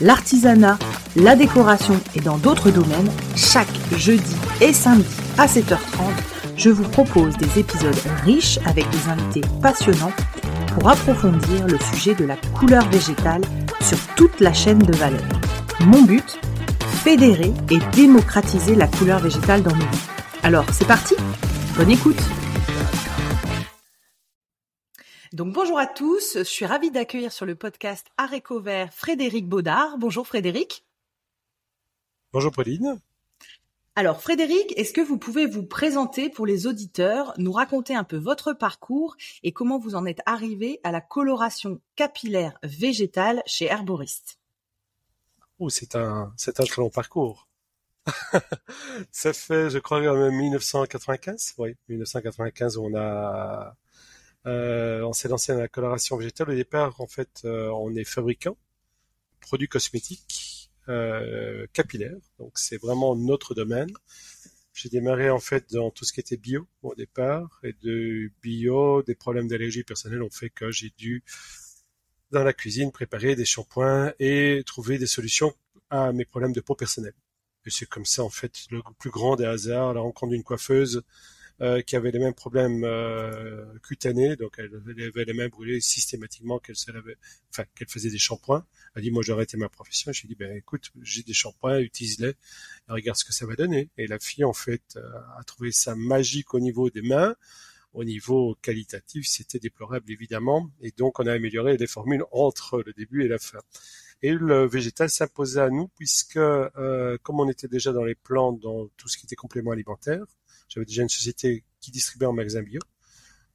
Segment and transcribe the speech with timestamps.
[0.00, 0.78] l'artisanat,
[1.16, 5.06] la décoration et dans d'autres domaines, chaque jeudi et samedi
[5.38, 5.78] à 7h30,
[6.56, 10.12] je vous propose des épisodes riches avec des invités passionnants
[10.74, 13.42] pour approfondir le sujet de la couleur végétale
[13.80, 15.24] sur toute la chaîne de valeur.
[15.80, 16.38] Mon but
[17.04, 20.08] Fédérer et démocratiser la couleur végétale dans nos vies.
[20.42, 21.14] Alors, c'est parti
[21.76, 22.20] Bonne écoute
[25.36, 29.98] donc bonjour à tous, je suis ravie d'accueillir sur le podcast Aréco Vert Frédéric Baudard.
[29.98, 30.86] Bonjour Frédéric.
[32.32, 32.98] Bonjour Pauline.
[33.96, 38.16] Alors Frédéric, est-ce que vous pouvez vous présenter pour les auditeurs, nous raconter un peu
[38.16, 44.38] votre parcours et comment vous en êtes arrivé à la coloration capillaire végétale chez Herboriste
[45.58, 47.46] Oh, c'est un, c'est un très long parcours.
[49.10, 51.56] Ça fait, je crois, 1995.
[51.58, 53.76] Oui, 1995, on a,
[54.46, 56.50] on s'est lancé dans la coloration végétale.
[56.50, 58.56] Au départ, en fait, euh, on est fabricant,
[59.40, 62.16] produits cosmétiques euh, capillaire.
[62.38, 63.90] Donc c'est vraiment notre domaine.
[64.72, 69.02] J'ai démarré en fait dans tout ce qui était bio au départ et de bio,
[69.02, 71.24] des problèmes d'allergie personnelle ont fait que j'ai dû
[72.30, 75.54] dans la cuisine préparer des shampoings et trouver des solutions
[75.90, 77.14] à mes problèmes de peau personnelle.
[77.64, 81.02] Et c'est comme ça en fait le plus grand des hasards, la rencontre d'une coiffeuse
[81.62, 84.70] euh, qui avait les mêmes problèmes euh, cutanés, donc elle,
[85.08, 86.76] avait les mains brûlées systématiquement qu'elle
[87.50, 88.66] enfin qu'elle faisait des shampoings.
[88.94, 90.12] Elle dit moi j'ai ma profession.
[90.12, 92.34] J'ai dit ben écoute j'ai des shampoings, utilise-les,
[92.88, 93.88] regarde ce que ça va donner.
[93.96, 95.00] Et la fille en fait euh,
[95.38, 97.34] a trouvé ça magique au niveau des mains.
[97.94, 102.92] Au niveau qualitatif, c'était déplorable évidemment, et donc on a amélioré les formules entre le
[102.92, 103.60] début et la fin.
[104.20, 108.60] Et le végétal s'imposait à nous puisque euh, comme on était déjà dans les plantes,
[108.60, 110.26] dans tout ce qui était complément alimentaire,
[110.68, 112.80] j'avais déjà une société qui distribuait en magasin bio.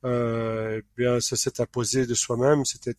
[0.04, 2.66] Euh, eh bien, ça s'est imposé de soi-même.
[2.66, 2.96] C'était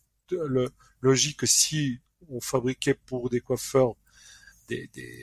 [1.01, 3.95] logique que si on fabriquait pour des coiffeurs,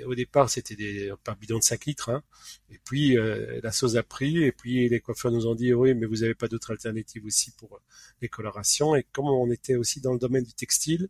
[0.06, 2.10] au départ, c'était des par bidon de 5 litres.
[2.10, 2.22] Hein.
[2.70, 4.44] Et puis, euh, la sauce a pris.
[4.44, 7.50] Et puis, les coiffeurs nous ont dit, oui, mais vous n'avez pas d'autres alternatives aussi
[7.52, 7.80] pour
[8.20, 8.94] les colorations.
[8.94, 11.08] Et comme on était aussi dans le domaine du textile,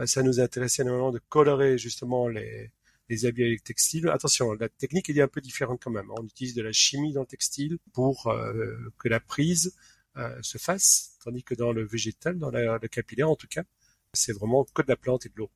[0.00, 2.72] euh, ça nous intéressait énormément de colorer justement les,
[3.08, 4.08] les habits avec textile.
[4.08, 6.10] Attention, la technique est un peu différente quand même.
[6.10, 9.74] On utilise de la chimie dans le textile pour euh, que la prise
[10.16, 13.64] euh, se fasse, tandis que dans le végétal, dans la, le capillaire en tout cas,
[14.12, 15.50] c'est vraiment que de la plante et de l'eau.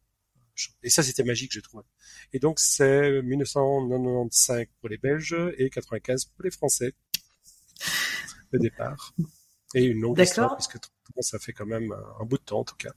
[0.82, 1.82] Et ça, c'était magique, je trouve.
[2.32, 6.94] Et donc, c'est 1995 pour les Belges et 95 pour les Français.
[8.52, 9.14] Le départ.
[9.74, 10.78] Et une longue histoire, puisque
[11.20, 12.94] ça fait quand même un bout de temps, en tout cas.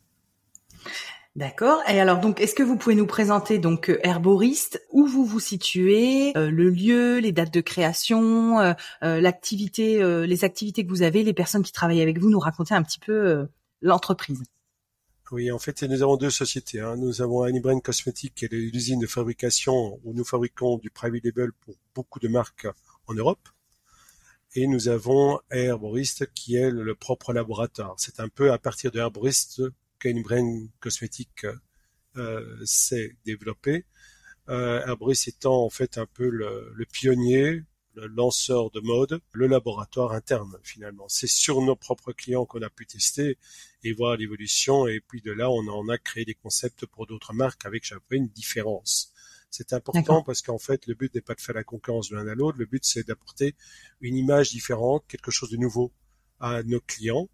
[1.35, 1.79] D'accord.
[1.87, 5.39] Et alors donc, est-ce que vous pouvez nous présenter donc euh, Herboriste, où vous vous
[5.39, 11.23] situez, euh, le lieu, les dates de création, euh, l'activité, les activités que vous avez,
[11.23, 13.47] les personnes qui travaillent avec vous, nous raconter un petit peu
[13.81, 14.43] l'entreprise?
[15.31, 16.79] Oui, en fait, nous avons deux sociétés.
[16.79, 16.95] Hein.
[16.97, 21.51] Nous avons Anibrain Cosmetics, qui est l'usine de fabrication où nous fabriquons du private label
[21.61, 22.67] pour beaucoup de marques
[23.05, 23.47] en Europe.
[24.55, 27.93] Et nous avons Herborist, qui est le propre laboratoire.
[27.97, 29.61] C'est un peu à partir de Herborist
[30.23, 31.45] brain Cosmétique
[32.17, 33.85] euh, s'est développé.
[34.49, 39.45] Euh, Herbris étant en fait un peu le, le, pionnier, le lanceur de mode, le
[39.47, 41.05] laboratoire interne finalement.
[41.07, 43.37] C'est sur nos propres clients qu'on a pu tester
[43.83, 47.33] et voir l'évolution et puis de là on en a créé des concepts pour d'autres
[47.33, 49.13] marques avec chaque fois une différence.
[49.51, 52.27] C'est important parce qu'en fait le but n'est pas de faire la concurrence de l'un
[52.27, 53.55] à l'autre, le but c'est d'apporter
[54.01, 55.91] une image différente, quelque chose de nouveau
[56.39, 57.29] à nos clients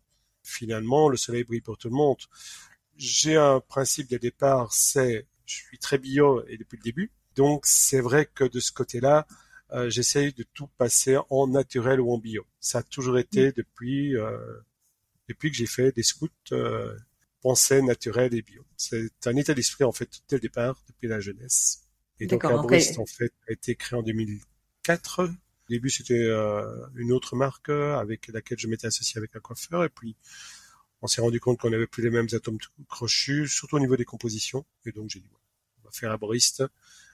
[0.45, 2.17] finalement, le soleil brille pour tout le monde.
[2.97, 7.11] J'ai un principe de départ, c'est je suis très bio et depuis le début.
[7.35, 9.27] Donc c'est vrai que de ce côté-là,
[9.71, 12.45] euh, j'essaye de tout passer en naturel ou en bio.
[12.59, 13.53] Ça a toujours été mm.
[13.57, 14.37] depuis euh,
[15.27, 16.95] depuis que j'ai fait des scouts euh,
[17.41, 18.63] pensée naturelle et bio.
[18.77, 21.81] C'est un état d'esprit en fait dès le départ, depuis la jeunesse.
[22.19, 25.29] Et donc Arborist en fait a été créé en 2004
[25.67, 29.83] Au début, c'était euh, une autre marque avec laquelle je m'étais associé avec un coiffeur,
[29.83, 30.15] et puis
[31.01, 32.57] on s'est rendu compte qu'on n'avait plus les mêmes atomes
[32.87, 34.65] crochus, surtout au niveau des compositions.
[34.85, 35.29] Et donc j'ai dit,
[35.81, 36.63] on va faire Arboriste.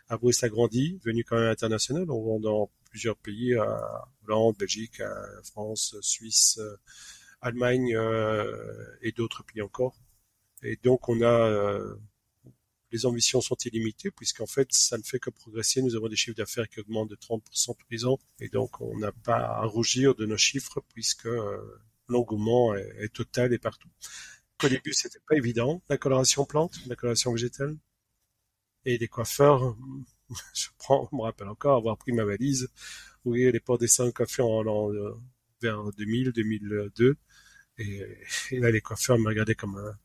[0.09, 2.09] Arboriste a grandi, devenu quand même international.
[2.09, 5.01] On vend dans plusieurs pays, à Hollande, Belgique,
[5.43, 6.59] France, Suisse,
[7.41, 8.55] Allemagne euh,
[9.01, 9.95] et d'autres pays encore.
[10.61, 11.95] Et donc on a euh,
[12.91, 15.81] les ambitions sont illimitées puisqu'en fait ça ne fait que progresser.
[15.81, 18.97] Nous avons des chiffres d'affaires qui augmentent de 30% tous les ans et donc on
[18.97, 23.89] n'a pas à rougir de nos chiffres puisque euh, l'engouement est, total et partout.
[24.63, 27.77] Au début c'était pas évident la coloration plante, la coloration végétale
[28.85, 29.75] et les coiffeurs.
[30.53, 32.69] Je me rappelle encore avoir pris ma valise,
[33.25, 34.91] ouvrir les portes des cinq coiffeurs en,
[35.61, 37.17] vers 2000, 2002
[37.77, 39.97] et, là, les coiffeurs me regardaient comme un,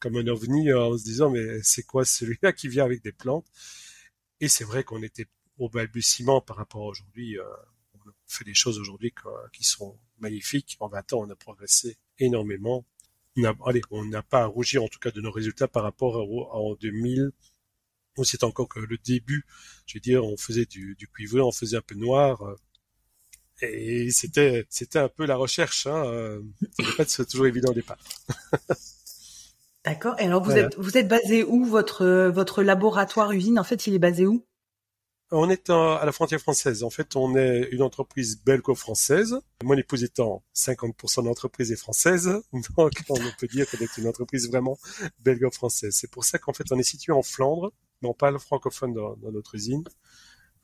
[0.00, 3.46] comme, un ovni en se disant, mais c'est quoi celui-là qui vient avec des plantes?
[4.40, 5.26] Et c'est vrai qu'on était
[5.58, 7.38] au balbutiement par rapport à aujourd'hui.
[7.38, 7.44] Euh,
[7.94, 9.14] on fait des choses aujourd'hui
[9.52, 10.76] qui sont magnifiques.
[10.80, 12.86] En 20 ans, on a progressé énormément.
[13.36, 16.74] On n'a pas à rougir en tout cas de nos résultats par rapport à, en
[16.74, 17.30] 2000
[18.16, 19.46] où c'est encore que le début.
[19.86, 22.42] Je veux dire, on faisait du, du cuivré, on faisait un peu noir.
[22.42, 22.56] Euh,
[23.62, 25.86] et c'était c'était un peu la recherche.
[25.86, 26.04] Hein.
[26.06, 26.42] Euh,
[27.06, 27.98] c'était toujours évident au départ.
[29.84, 30.14] D'accord.
[30.18, 33.58] Et alors vous êtes vous êtes basé où votre votre laboratoire usine?
[33.58, 34.44] En fait, il est basé où?
[35.32, 36.82] On est à la frontière française.
[36.82, 39.40] En fait, on est une entreprise belgo-française.
[39.62, 44.08] Mon épouse étant 50% de l'entreprise est française, donc on peut dire qu'on est une
[44.08, 44.76] entreprise vraiment
[45.20, 45.94] belgo-française.
[45.94, 47.72] C'est pour ça qu'en fait, on est situé en Flandre,
[48.02, 49.84] mais on parle francophone dans notre usine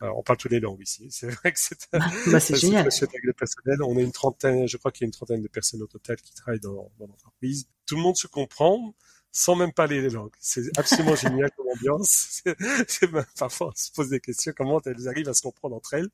[0.00, 1.08] on parle toutes les langues ici.
[1.10, 2.84] C'est vrai que c'est bah, bah c'est génial.
[2.84, 3.82] personnel.
[3.82, 6.16] On est une trentaine, je crois qu'il y a une trentaine de personnes au total
[6.16, 7.68] qui travaillent dans, dans l'entreprise.
[7.86, 8.94] Tout le monde se comprend
[9.36, 10.32] sans même parler les langues.
[10.40, 12.42] C'est absolument génial comme ambiance.
[12.88, 16.08] C'est, parfois on se pose des questions comment elles arrivent à se comprendre entre elles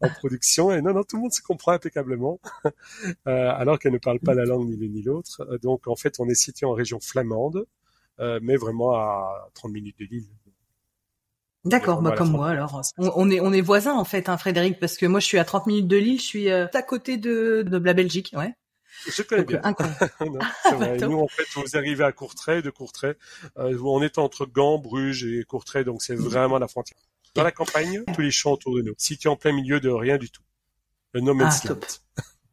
[0.00, 0.72] en production.
[0.72, 4.32] Et non, non, tout le monde se comprend impeccablement, euh, alors qu'elles ne parlent pas
[4.32, 5.58] la langue ni l'une ni l'autre.
[5.62, 7.66] Donc en fait, on est situé en région flamande,
[8.20, 10.28] euh, mais vraiment à 30 minutes de l'île.
[11.64, 12.82] D'accord, bah comme moi alors.
[12.98, 15.44] On, est on est voisins en fait, hein, Frédéric, parce que moi je suis à
[15.44, 18.52] 30 minutes de Lille, je suis euh, à côté de, de la Belgique, ouais.
[19.08, 19.60] Je connais bien.
[19.64, 20.26] Euh,
[21.08, 23.14] Nous en fait, vous arrivez à Courtrai, de Courtrai,
[23.58, 26.98] euh, on est entre Gand, Bruges et Courtrai, donc c'est vraiment la frontière.
[27.34, 30.18] Dans la campagne, tous les champs autour de nous, situé en plein milieu de rien
[30.18, 30.42] du tout.
[31.14, 31.74] Le No Man's ah,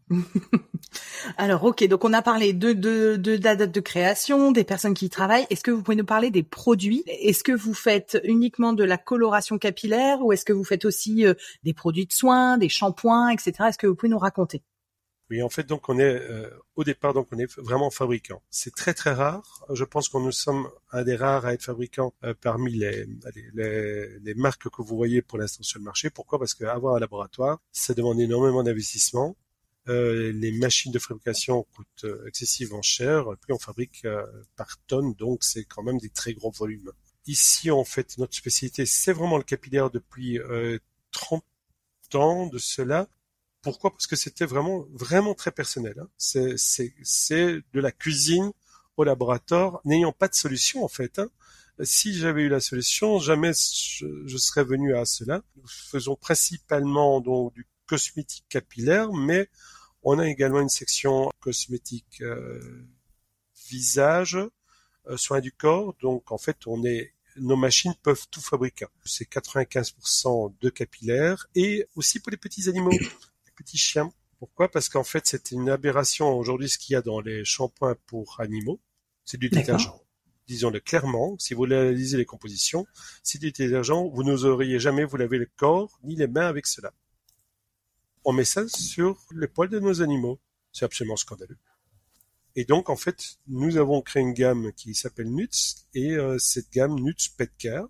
[1.38, 4.94] Alors, ok, donc on a parlé de, de, de, la date de création, des personnes
[4.94, 5.46] qui y travaillent.
[5.50, 7.04] Est-ce que vous pouvez nous parler des produits?
[7.08, 11.26] Est-ce que vous faites uniquement de la coloration capillaire ou est-ce que vous faites aussi
[11.26, 11.34] euh,
[11.64, 13.54] des produits de soins, des shampoings, etc.
[13.70, 14.64] Est-ce que vous pouvez nous raconter?
[15.30, 18.42] Oui, en fait, donc on est euh, au départ, donc on est vraiment fabricant.
[18.50, 19.64] C'est très très rare.
[19.72, 23.06] Je pense qu'on nous sommes un des rares à être fabricant euh, parmi les,
[23.54, 26.10] les, les, marques que vous voyez pour l'instant sur le marché.
[26.10, 26.40] Pourquoi?
[26.40, 29.36] Parce qu'avoir un laboratoire, ça demande énormément d'investissement.
[29.90, 34.24] Euh, les machines de fabrication coûtent euh, excessivement cher, puis on fabrique euh,
[34.56, 36.92] par tonne, donc c'est quand même des très gros volumes.
[37.26, 40.40] Ici, en fait, notre spécialité, c'est vraiment le capillaire depuis
[41.12, 41.44] 30
[42.14, 43.08] ans de cela.
[43.62, 43.92] Pourquoi?
[43.92, 45.96] Parce que c'était vraiment vraiment très personnel.
[46.00, 46.08] Hein.
[46.18, 48.52] C'est de la cuisine
[48.98, 51.20] au laboratoire, n'ayant pas de solution en fait.
[51.20, 51.30] Hein.
[51.84, 55.42] Si j'avais eu la solution, jamais je, je, serais venu à cela.
[55.56, 59.50] Nous faisons principalement donc du cosmétique capillaire, mais
[60.04, 62.88] on a également une section cosmétique euh,
[63.70, 64.38] visage,
[65.08, 65.96] euh, soins du corps.
[66.02, 68.86] Donc en fait, on est nos machines peuvent tout fabriquer.
[69.06, 74.12] C'est 95% de capillaires et aussi pour les petits animaux, les petits chiens.
[74.40, 74.70] Pourquoi?
[74.70, 78.40] Parce qu'en fait, c'est une aberration aujourd'hui ce qu'il y a dans les shampoings pour
[78.40, 78.80] animaux.
[79.26, 79.94] C'est du détergent.
[80.48, 82.88] Disons-le clairement, si vous lisez les compositions,
[83.22, 86.92] c'est du détergent, vous n'oseriez jamais vous laver le corps ni les mains avec cela
[88.30, 90.40] on met ça sur les poils de nos animaux.
[90.72, 91.58] C'est absolument scandaleux.
[92.56, 96.70] Et donc, en fait, nous avons créé une gamme qui s'appelle Nuts, et euh, cette
[96.72, 97.88] gamme Nuts Pet Care,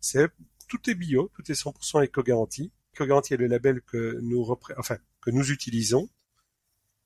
[0.00, 0.28] c'est
[0.68, 2.70] tout est bio, tout est 100% éco-garanti.
[2.94, 4.46] Éco-garanti est le label que nous
[4.78, 6.08] enfin que nous utilisons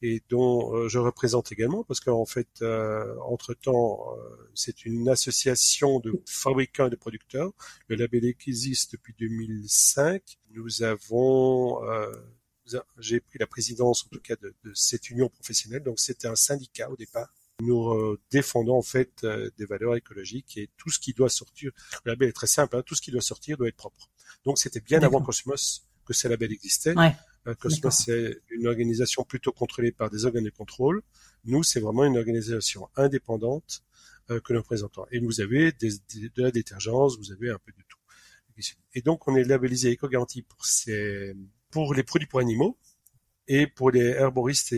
[0.03, 4.14] et dont euh, je représente également, parce qu'en fait, euh, entre-temps,
[4.55, 7.53] c'est une association de fabricants et de producteurs.
[7.88, 10.23] Le label existe depuis 2005.
[10.50, 11.81] Nous avons
[12.99, 15.83] j'ai pris la présidence en tout cas de, cette union professionnelle.
[15.83, 17.33] Donc c'était un syndicat au départ.
[17.61, 21.71] Nous euh, défendons en fait euh, des valeurs écologiques et tout ce qui doit sortir.
[22.04, 22.76] Le label est très simple.
[22.76, 24.11] Hein, tout ce qui doit sortir doit être propre.
[24.44, 26.97] Donc c'était bien avant Cosmos que ce label existait.
[26.97, 27.14] Ouais.
[27.47, 31.02] Euh, Cosmos c'est une organisation plutôt contrôlée par des organes de contrôle.
[31.44, 33.85] Nous c'est vraiment une organisation indépendante
[34.26, 35.04] que nous présentons.
[35.12, 37.99] Et vous avez des, de la détergence, vous avez un peu de tout.
[38.94, 41.35] Et donc on est labellisé éco-garantie pour ces
[41.75, 42.78] pour les produits pour animaux,
[43.49, 44.75] et pour les herboristes,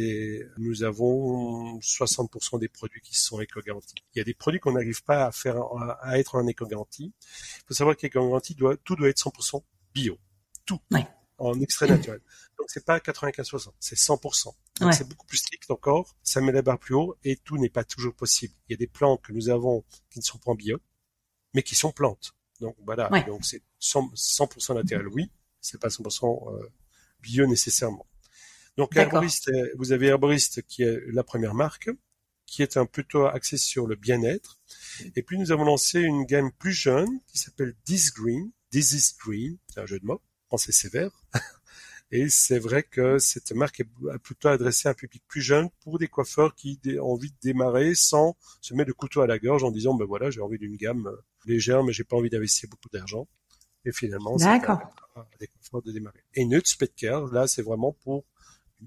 [0.57, 3.95] nous avons 60% des produits qui sont éco-garantis.
[4.15, 5.57] Il y a des produits qu'on n'arrive pas à faire,
[6.01, 7.13] à être en éco-garantie.
[7.59, 9.63] Il faut savoir qu'éco-garantie doit, tout doit être 100%
[9.95, 10.19] bio.
[10.65, 10.81] Tout.
[11.39, 12.21] En extrait naturel.
[12.59, 14.55] Donc c'est pas 95%, c'est 100%.
[14.81, 16.17] Donc c'est beaucoup plus strict encore.
[16.23, 18.55] Ça met la barre plus haut et tout n'est pas toujours possible.
[18.69, 20.79] Il y a des plantes que nous avons qui ne sont pas en bio,
[21.53, 22.35] mais qui sont plantes.
[22.61, 23.11] Donc voilà.
[23.27, 25.31] Donc c'est 100%, naturel, oui.
[25.61, 26.73] C'est pas 100% euh,
[27.27, 28.07] bio nécessairement.
[28.77, 31.91] Donc euh, vous avez Herboriste qui est la première marque,
[32.47, 34.61] qui est un plutôt axé sur le bien-être.
[35.17, 38.51] Et puis nous avons lancé une gamme plus jeune qui s'appelle This Green.
[38.71, 41.11] This is Green, c'est un jeu de mots, français sévère.
[42.13, 45.99] Et c'est vrai que cette marque est plutôt adressée à un public plus jeune pour
[45.99, 49.65] des coiffeurs qui ont envie de démarrer sans se mettre le couteau à la gorge
[49.65, 51.17] en disant ben voilà j'ai envie d'une gamme euh,
[51.47, 53.27] légère mais j'ai pas envie d'investir beaucoup d'argent.
[53.87, 54.49] Et finalement, c'est
[55.47, 56.23] coiffeurs de démarrer.
[56.35, 58.25] Et Nuts Petker, là c'est vraiment pour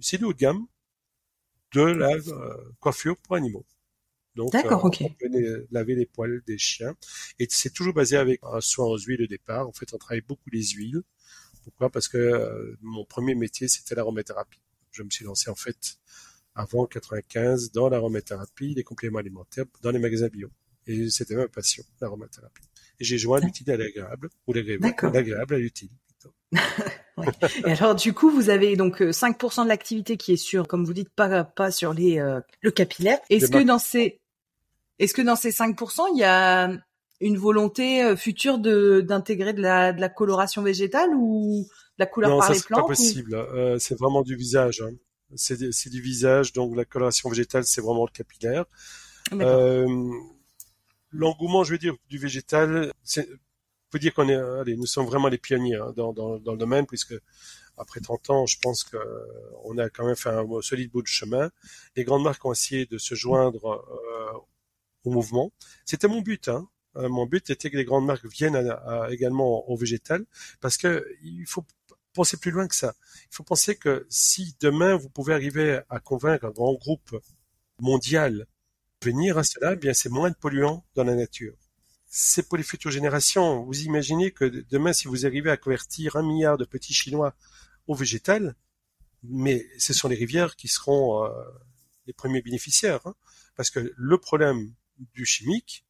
[0.01, 0.67] c'est du haut de gamme
[1.73, 3.65] de la euh, coiffure pour animaux.
[4.35, 6.95] Donc, euh, on peut laver les poils des chiens.
[7.39, 9.67] Et c'est toujours basé avec un soin aux huiles au départ.
[9.67, 11.01] En fait, on travaille beaucoup les huiles.
[11.63, 11.89] Pourquoi?
[11.89, 14.61] Parce que euh, mon premier métier, c'était l'aromathérapie.
[14.91, 15.97] Je me suis lancé en fait
[16.55, 20.49] avant 95 dans l'aromathérapie, les compléments alimentaires dans les magasins bio.
[20.87, 22.63] Et c'était ma passion, l'aromathérapie.
[22.99, 25.89] Et j'ai joint l'utile à l'agréable, ou l'agréable à l'utile.
[27.65, 30.85] Et alors du coup, vous avez donc 5% euh, de l'activité qui est sur, comme
[30.85, 33.19] vous dites, pas pas sur les euh, le capillaire.
[33.29, 34.19] Est-ce que dans ces
[34.99, 36.71] est-ce que dans ces 5%, il y a
[37.21, 42.05] une volonté euh, future de d'intégrer de la de la coloration végétale ou de la
[42.05, 43.79] couleur par les plantes Non, ça c'est pas possible.
[43.79, 44.81] c'est vraiment du visage.
[44.81, 44.93] Hein.
[45.35, 48.65] C'est c'est du visage, donc la coloration végétale, c'est vraiment le capillaire.
[51.11, 53.27] L'engouement, je veux dire, du végétal, c'est
[53.89, 56.57] peut dire qu'on est, allez, nous sommes vraiment les pionniers hein, dans, dans, dans, le
[56.57, 57.15] domaine, puisque
[57.77, 58.97] après 30 ans, je pense que
[59.63, 61.49] on a quand même fait un solide bout de chemin.
[61.95, 64.39] Les grandes marques ont essayé de se joindre euh,
[65.05, 65.51] au mouvement.
[65.85, 66.49] C'était mon but.
[66.49, 66.67] Hein.
[66.97, 68.77] Euh, mon but était que les grandes marques viennent
[69.09, 70.25] également au végétal,
[70.59, 71.65] parce que il faut
[72.13, 72.95] penser plus loin que ça.
[73.31, 77.15] Il faut penser que si demain vous pouvez arriver à convaincre un grand groupe
[77.79, 78.45] mondial
[79.03, 81.55] venir à cela, eh bien c'est moins de polluants dans la nature
[82.09, 83.63] c'est pour les futures générations.
[83.63, 87.35] Vous imaginez que demain, si vous arrivez à convertir un milliard de petits Chinois
[87.87, 88.55] au végétal,
[89.23, 91.29] mais ce sont les rivières qui seront euh,
[92.07, 93.05] les premiers bénéficiaires.
[93.05, 93.15] Hein.
[93.55, 94.73] parce que le problème
[95.13, 95.85] du chimique,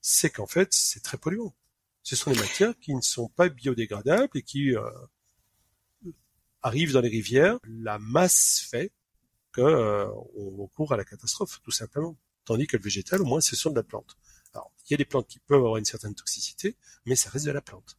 [0.00, 1.54] c'est qu'en fait, c'est très polluant.
[2.02, 4.90] Ce sont des matières qui ne sont pas biodégradables et qui euh,
[6.62, 7.58] arrivent dans les rivières.
[7.64, 8.92] La masse fait
[9.54, 10.06] qu'on euh,
[10.58, 12.16] recourt à la catastrophe, tout simplement.
[12.44, 14.16] Tandis que le végétal, au moins, ce sont de la plante.
[14.54, 16.76] Alors, il y a des plantes qui peuvent avoir une certaine toxicité,
[17.06, 17.96] mais ça reste de la plante.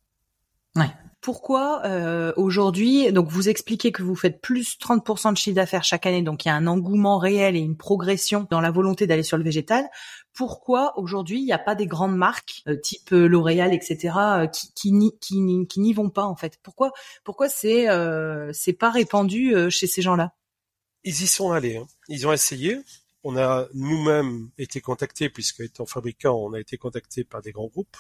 [0.76, 0.90] Ouais.
[1.20, 6.08] Pourquoi euh, aujourd'hui, donc vous expliquez que vous faites plus 30% de chiffre d'affaires chaque
[6.08, 9.22] année, donc il y a un engouement réel et une progression dans la volonté d'aller
[9.22, 9.88] sur le végétal.
[10.34, 14.16] Pourquoi aujourd'hui il n'y a pas des grandes marques euh, type euh, L'Oréal, etc.
[14.76, 16.58] Qui n'y qui, n'y vont pas en fait?
[16.64, 16.92] Pourquoi
[17.24, 17.86] pourquoi c'est
[18.54, 20.34] c'est pas répandu chez ces gens-là?
[21.04, 21.88] Ils y sont allés, hein.
[22.10, 22.80] ils ont essayé.
[23.24, 27.68] On a nous-mêmes été contactés, puisque étant fabricant, on a été contactés par des grands
[27.68, 27.98] groupes.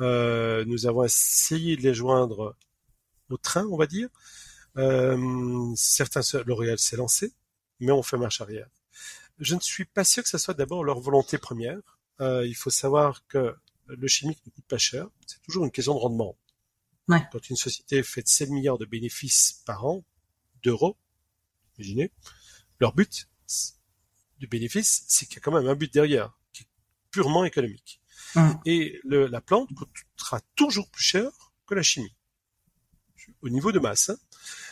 [0.00, 2.56] Euh, nous avons essayé de les joindre
[3.30, 4.08] au train, on va dire.
[4.76, 7.32] Euh, certains, L'Oréal s'est lancé,
[7.80, 8.68] mais on fait marche arrière.
[9.38, 11.98] Je ne suis pas sûr que ce soit d'abord leur volonté première.
[12.20, 13.54] Euh, il faut savoir que
[13.86, 15.08] le chimique ne coûte pas cher.
[15.26, 16.36] C'est toujours une question de rendement.
[17.08, 17.22] Ouais.
[17.32, 20.04] Quand une société fait 7 milliards de bénéfices par an,
[20.62, 20.96] d'euros,
[21.78, 22.10] imaginez,
[22.80, 23.28] leur but,
[24.38, 26.68] du bénéfice, c'est qu'il y a quand même un but derrière, qui est
[27.10, 28.00] purement économique.
[28.34, 28.60] Hum.
[28.64, 31.30] Et le, la plante coûtera toujours plus cher
[31.66, 32.14] que la chimie,
[33.42, 34.10] au niveau de masse.
[34.10, 34.18] Hein.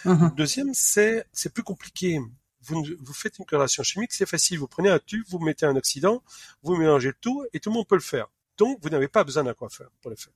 [0.04, 0.34] Hum.
[0.36, 2.18] Deuxième, c'est plus compliqué.
[2.62, 4.58] Vous, vous faites une coloration chimique, c'est facile.
[4.58, 6.22] Vous prenez un tube, vous mettez un oxydant,
[6.62, 8.26] vous mélangez le tout, et tout le monde peut le faire.
[8.56, 10.32] Donc, vous n'avez pas besoin d'un coiffeur pour le faire.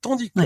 [0.00, 0.40] Tandis que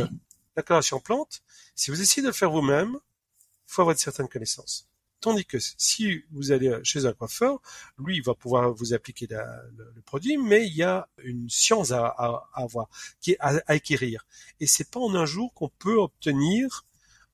[0.56, 1.42] la coloration plante,
[1.74, 4.88] si vous essayez de le faire vous-même, il faut avoir de certaines connaissances.
[5.20, 7.60] Tandis que si vous allez chez un coiffeur,
[7.98, 12.88] lui, va pouvoir vous appliquer le, produit, mais il y a une science à, avoir,
[13.20, 14.26] qui est à, acquérir.
[14.60, 16.84] Et c'est pas en un jour qu'on peut obtenir,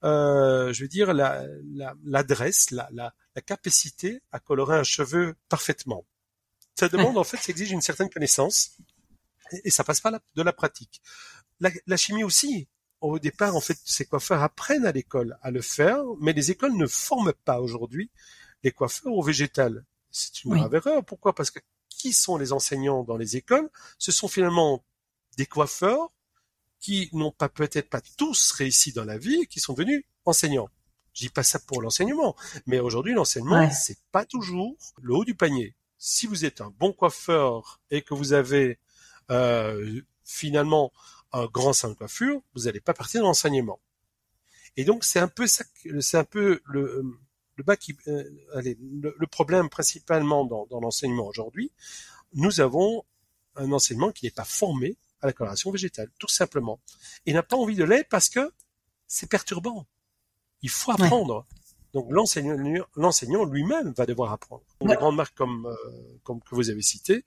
[0.05, 6.05] euh, je veux dire, l'adresse, la, la, la, capacité à colorer un cheveu parfaitement.
[6.75, 8.79] Ça demande, en fait, ça exige une certaine connaissance,
[9.65, 11.03] et, ça passe pas de la pratique.
[11.61, 12.69] la chimie aussi,
[13.03, 16.77] au départ, en fait, ces coiffeurs apprennent à l'école à le faire, mais les écoles
[16.77, 18.11] ne forment pas aujourd'hui
[18.63, 19.85] les coiffeurs au végétal.
[20.11, 21.05] C'est une grave erreur.
[21.05, 21.35] Pourquoi?
[21.35, 23.69] Parce que qui sont les enseignants dans les écoles?
[23.99, 24.85] Ce sont finalement
[25.37, 26.11] des coiffeurs
[26.81, 30.69] qui n'ont pas peut-être pas tous réussi dans la vie, qui sont devenus enseignants.
[31.15, 32.35] Je dis pas ça pour l'enseignement,
[32.67, 35.75] mais aujourd'hui l'enseignement c'est pas toujours le haut du panier.
[35.99, 38.79] Si vous êtes un bon coiffeur et que vous avez
[39.31, 40.93] euh, finalement
[41.33, 43.81] un grand salon de coiffure, vous n'allez pas partir dans l'enseignement.
[44.77, 45.65] Et donc c'est un peu ça,
[46.01, 47.05] c'est un peu le
[47.57, 48.25] le bas qui, euh,
[48.55, 51.71] allez, le, problème principalement dans, dans l'enseignement aujourd'hui.
[52.33, 53.05] Nous avons
[53.57, 56.81] un enseignement qui n'est pas formé à la coloration végétale, tout simplement.
[57.27, 58.53] Et n'a pas envie de l'être parce que
[59.07, 59.87] c'est perturbant.
[60.63, 61.47] Il faut apprendre.
[61.93, 64.65] Donc l'enseignant, l'enseignant lui-même va devoir apprendre.
[64.81, 67.25] Des grandes marques comme, euh, comme que vous avez citées,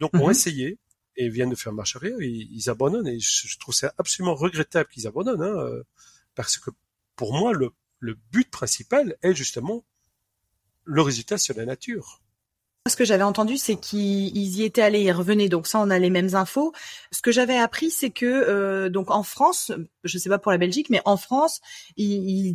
[0.00, 0.30] donc ont mhm.
[0.30, 0.78] essayé
[1.16, 4.88] et viennent de faire marche arrière, ils, ils abandonnent et je, trouve ça absolument regrettable
[4.90, 5.82] qu'ils abandonnent, hein, euh,
[6.34, 6.70] parce que
[7.14, 9.84] pour moi le but principal est justement
[10.84, 12.22] le résultat sur la nature.
[12.88, 15.48] Ce que j'avais entendu, c'est qu'ils y étaient allés, ils revenaient.
[15.48, 16.72] Donc ça, on a les mêmes infos.
[17.10, 19.72] Ce que j'avais appris, c'est que euh, donc en France,
[20.04, 21.60] je sais pas pour la Belgique, mais en France,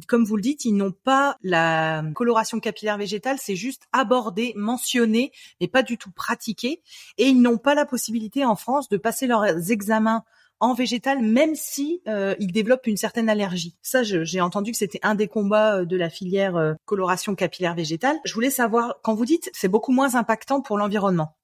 [0.08, 3.38] comme vous le dites, ils n'ont pas la coloration capillaire végétale.
[3.40, 6.82] C'est juste abordé, mentionné, mais pas du tout pratiqué.
[7.18, 10.24] Et ils n'ont pas la possibilité en France de passer leurs examens
[10.62, 13.76] en végétal, même si euh, il développe une certaine allergie.
[13.82, 17.76] Ça, j'ai entendu que c'était un des combats euh, de la filière euh, coloration capillaire
[17.76, 18.18] végétale.
[18.24, 21.36] Je voulais savoir, quand vous dites c'est beaucoup moins impactant pour l'environnement,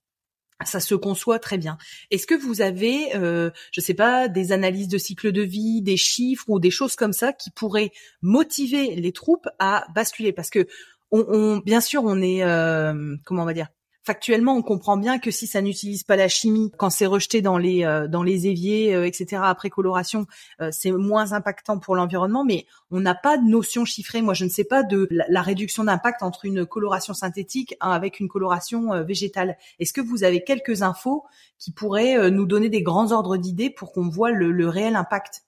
[0.65, 1.77] ça se conçoit très bien.
[2.09, 5.97] Est-ce que vous avez, euh, je sais pas, des analyses de cycle de vie, des
[5.97, 10.31] chiffres ou des choses comme ça qui pourraient motiver les troupes à basculer?
[10.31, 10.67] Parce que
[11.11, 13.69] on, bien sûr, on est, euh, comment on va dire,
[14.07, 17.57] factuellement, on comprend bien que si ça n'utilise pas la chimie, quand c'est rejeté dans
[17.57, 19.41] les euh, dans les éviers, euh, etc.
[19.43, 20.27] après coloration,
[20.61, 22.45] euh, c'est moins impactant pour l'environnement.
[22.45, 24.21] Mais on n'a pas de notion chiffrée.
[24.21, 28.21] Moi, je ne sais pas de la, réduction d'impact entre une coloration synthétique hein, avec
[28.21, 29.57] une coloration végétale.
[29.79, 31.25] Est-ce que vous avez quelques infos
[31.59, 35.43] qui pourraient nous donner des grands ordres d'idées pour qu'on voit le, le réel impact?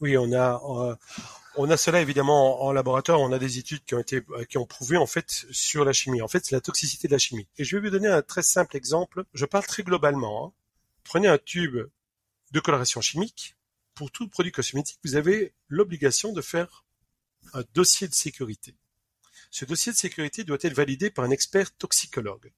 [0.00, 0.60] Oui, on a
[1.56, 4.66] on a cela évidemment en, laboratoire, on a des études qui ont été qui ont
[4.66, 6.22] prouvé en fait sur la chimie.
[6.22, 7.46] En fait, c'est la toxicité de la chimie.
[7.58, 9.24] Et je vais vous donner un très simple exemple.
[9.34, 10.46] Je parle très globalement.
[10.46, 10.52] Hein.
[11.04, 11.76] Prenez un tube
[12.52, 13.56] de coloration chimique.
[13.94, 16.84] Pour tout produit cosmétique, vous avez l'obligation de faire
[17.54, 18.74] un dossier de sécurité.
[19.50, 22.52] Ce dossier de sécurité doit être validé par un expert toxicologue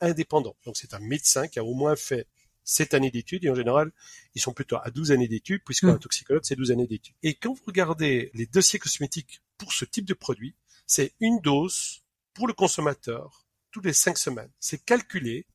[0.00, 0.54] indépendant.
[0.64, 2.28] Donc c'est un médecin qui a au moins fait
[2.64, 3.92] 7 années d'études et en général,
[4.34, 6.00] ils sont plutôt à 12 années d'études puisqu'un un mm.
[6.00, 7.14] toxicologue, c'est 12 années d'études.
[7.22, 10.54] Et quand vous regardez les dossiers cosmétiques pour ce type de produit,
[10.86, 14.50] c'est une dose pour le consommateur toutes les 5 semaines.
[14.60, 15.46] C'est calculé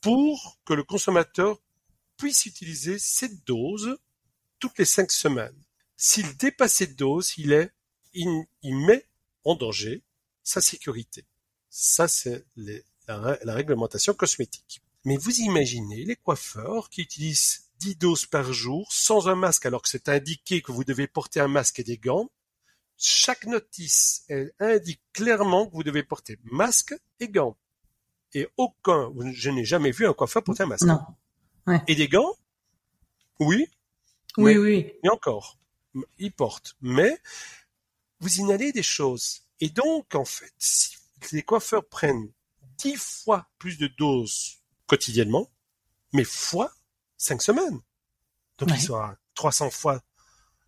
[0.00, 1.60] pour que le consommateur
[2.16, 3.98] puisse utiliser cette dose
[4.58, 5.56] toutes les 5 semaines.
[5.96, 7.70] S'il dépasse cette dose, il est,
[8.14, 9.06] il, met
[9.44, 10.02] en danger
[10.42, 11.24] sa sécurité.
[11.70, 12.44] Ça, c'est
[13.06, 14.82] la réglementation cosmétique.
[15.04, 19.82] Mais vous imaginez les coiffeurs qui utilisent 10 doses par jour sans un masque alors
[19.82, 22.30] que c'est indiqué que vous devez porter un masque et des gants.
[22.96, 24.24] Chaque notice
[24.60, 27.56] indique clairement que vous devez porter masque et gants.
[28.32, 30.86] Et aucun, je n'ai jamais vu un coiffeur porter un masque.
[30.86, 31.00] Non.
[31.88, 32.36] Et des gants?
[33.40, 33.66] Oui.
[34.36, 34.92] Oui, oui.
[35.02, 35.58] Et encore,
[36.18, 36.76] ils portent.
[36.80, 37.20] Mais
[38.20, 39.42] vous inhalez des choses.
[39.58, 40.96] Et donc, en fait, si
[41.32, 42.30] les coiffeurs prennent
[42.78, 45.50] 10 fois plus de doses quotidiennement,
[46.12, 46.72] mais fois
[47.16, 47.80] cinq semaines.
[48.58, 50.00] Donc il sera 300 fois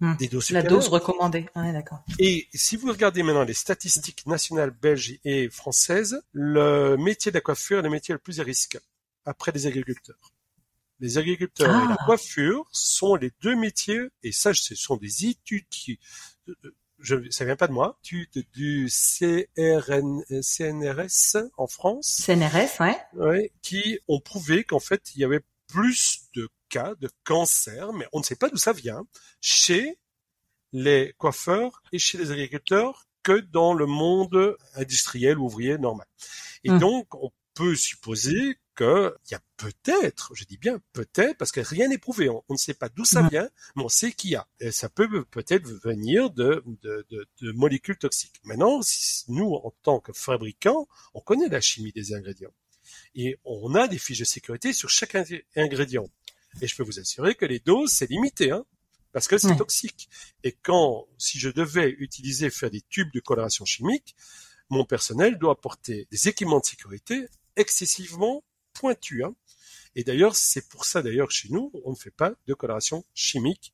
[0.00, 0.16] hmm.
[0.16, 1.46] des doses La dose recommandée.
[1.54, 2.04] d'accord.
[2.18, 7.40] Et si vous regardez maintenant les statistiques nationales belges et françaises, le métier de la
[7.40, 8.78] coiffure est le métier le plus à risque
[9.24, 10.32] après les agriculteurs.
[11.00, 12.04] Les agriculteurs et la ah.
[12.06, 15.98] coiffure sont les deux métiers, et ça, ce sont des études qui,
[17.04, 22.22] je, ça vient pas de moi, du, du CRN, CNRS en France.
[22.24, 22.96] CNRS, ouais.
[23.14, 28.06] Ouais, qui ont prouvé qu'en fait, il y avait plus de cas de cancer, mais
[28.12, 29.06] on ne sait pas d'où ça vient,
[29.40, 29.98] chez
[30.72, 36.06] les coiffeurs et chez les agriculteurs que dans le monde industriel ou ouvrier normal.
[36.64, 36.78] Et hum.
[36.78, 41.88] donc, on peut supposer qu'il y a peut-être, je dis bien peut-être, parce que rien
[41.88, 44.46] n'est prouvé, on, ne sait pas d'où ça vient, mais on sait qu'il y a.
[44.60, 48.40] Et ça peut peut-être venir de, de, de, de, molécules toxiques.
[48.44, 48.80] Maintenant,
[49.28, 52.52] nous, en tant que fabricants, on connaît la chimie des ingrédients.
[53.14, 55.16] Et on a des fiches de sécurité sur chaque
[55.56, 56.08] ingrédient.
[56.60, 58.64] Et je peux vous assurer que les doses, c'est limité, hein,
[59.12, 60.08] parce que c'est toxique.
[60.42, 64.16] Et quand, si je devais utiliser, faire des tubes de coloration chimique,
[64.70, 68.42] mon personnel doit porter des équipements de sécurité excessivement
[68.74, 69.24] pointu.
[69.24, 69.34] Hein.
[69.96, 73.72] Et d'ailleurs, c'est pour ça d'ailleurs chez nous, on ne fait pas de coloration chimique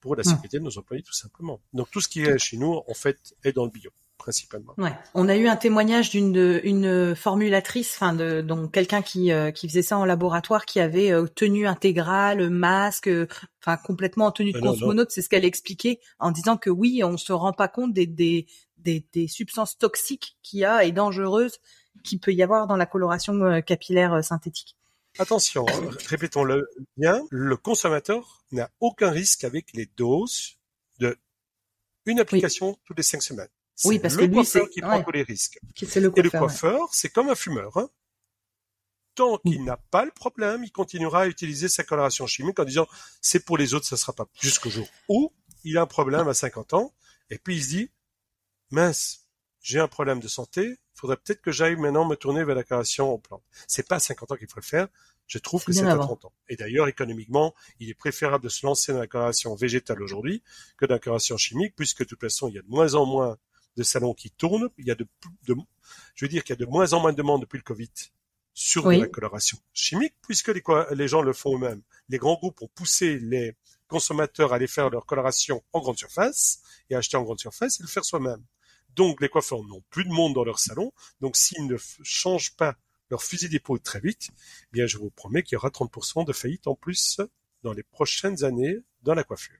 [0.00, 0.26] pour la hmm.
[0.26, 1.60] sécurité de nos employés tout simplement.
[1.72, 3.90] Donc tout ce qui est chez nous, en fait, est dans le bio.
[4.18, 4.74] principalement.
[4.78, 4.92] Ouais.
[5.14, 9.68] On a eu un témoignage d'une une formulatrice, enfin de donc quelqu'un qui euh, qui
[9.68, 13.26] faisait ça en laboratoire, qui avait euh, tenue intégrale, masque, euh,
[13.60, 15.10] enfin complètement en tenue de cosmonaute.
[15.10, 18.46] C'est ce qu'elle expliquait en disant que oui, on se rend pas compte des des
[18.78, 21.58] des, des substances toxiques qu'il y a et dangereuses
[22.02, 24.76] qu'il peut y avoir dans la coloration capillaire synthétique.
[25.18, 30.56] Attention, hein, répétons-le bien, le consommateur n'a aucun risque avec les doses
[31.00, 31.18] de
[32.06, 33.48] une application toutes les cinq semaines.
[33.84, 35.58] Oui, parce le que coiffeur qui prend tous les risques.
[35.76, 37.76] C'est le Et le coiffeur, c'est comme un fumeur.
[37.76, 37.90] Hein.
[39.14, 42.86] Tant qu'il n'a pas le problème, il continuera à utiliser sa coloration chimique en disant
[43.20, 45.32] c'est pour les autres, ça sera pas jusqu'au jour où
[45.64, 46.94] il a un problème à 50 ans
[47.28, 47.90] et puis il se dit
[48.70, 49.21] mince,
[49.62, 52.64] j'ai un problème de santé, il faudrait peut-être que j'aille maintenant me tourner vers la
[52.64, 53.44] coloration en plantes.
[53.68, 54.88] C'est pas à 50 ans qu'il faut le faire.
[55.26, 56.32] Je trouve que c'est à 30 ans.
[56.48, 60.42] Et d'ailleurs, économiquement, il est préférable de se lancer dans la coloration végétale aujourd'hui
[60.76, 63.06] que dans la coloration chimique, puisque de toute façon, il y a de moins en
[63.06, 63.38] moins
[63.76, 64.68] de salons qui tournent.
[64.78, 65.06] Il y a de,
[65.46, 65.56] de
[66.14, 67.90] je veux dire qu'il y a de moins en moins de demandes depuis le Covid
[68.52, 71.82] sur la coloration chimique, puisque les, les gens le font eux-mêmes.
[72.08, 76.60] Les grands groupes ont poussé les consommateurs à aller faire leur coloration en grande surface
[76.90, 78.42] et acheter en grande surface et le faire soi-même.
[78.96, 80.92] Donc les coiffeurs n'ont plus de monde dans leur salon.
[81.20, 82.76] Donc s'ils ne changent pas
[83.10, 86.32] leur fusil d'épaule très vite, eh bien je vous promets qu'il y aura 30% de
[86.32, 87.20] faillite en plus
[87.62, 89.58] dans les prochaines années dans la coiffure.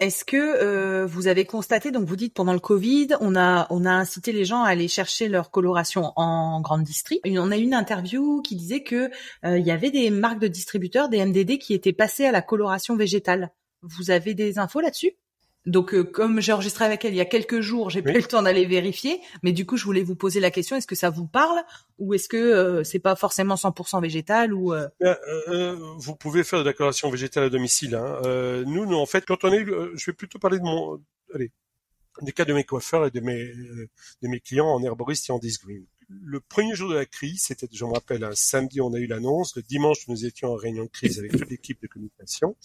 [0.00, 3.84] Est-ce que euh, vous avez constaté, donc vous dites pendant le Covid, on a on
[3.84, 7.20] a incité les gens à aller chercher leur coloration en grande distri.
[7.24, 9.10] On a eu une interview qui disait que
[9.44, 12.42] euh, il y avait des marques de distributeurs, des MDD, qui étaient passées à la
[12.42, 13.50] coloration végétale.
[13.82, 15.16] Vous avez des infos là-dessus?
[15.66, 18.16] Donc, euh, comme j'ai enregistré avec elle il y a quelques jours, j'ai pas eu
[18.16, 19.20] le temps d'aller vérifier.
[19.42, 21.58] Mais du coup, je voulais vous poser la question est-ce que ça vous parle
[21.98, 24.88] ou est-ce que euh, c'est pas forcément 100% végétal ou euh...
[25.02, 27.94] euh Vous pouvez faire de la coloration végétale à domicile.
[27.94, 28.20] Hein.
[28.66, 31.02] nous, nous, en fait, quand on est, je vais plutôt parler de mon,
[31.34, 31.50] allez,
[32.22, 35.38] des cas de mes coiffeurs et de mes de mes clients en herboriste et en
[35.38, 35.84] disgreen.
[36.08, 39.06] Le premier jour de la crise, c'était, je me rappelle, un samedi, on a eu
[39.06, 39.54] l'annonce.
[39.56, 42.56] Le dimanche, nous étions en réunion de crise avec toute l'équipe de communication.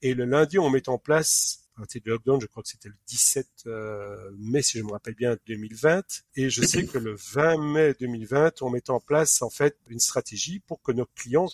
[0.00, 2.96] Et le lundi, on met en place partir du lockdown, je crois que c'était le
[3.06, 6.24] 17 euh, mai, si je me rappelle bien, 2020.
[6.36, 9.98] Et je sais que le 20 mai 2020, on met en place en fait une
[9.98, 11.48] stratégie pour que nos clients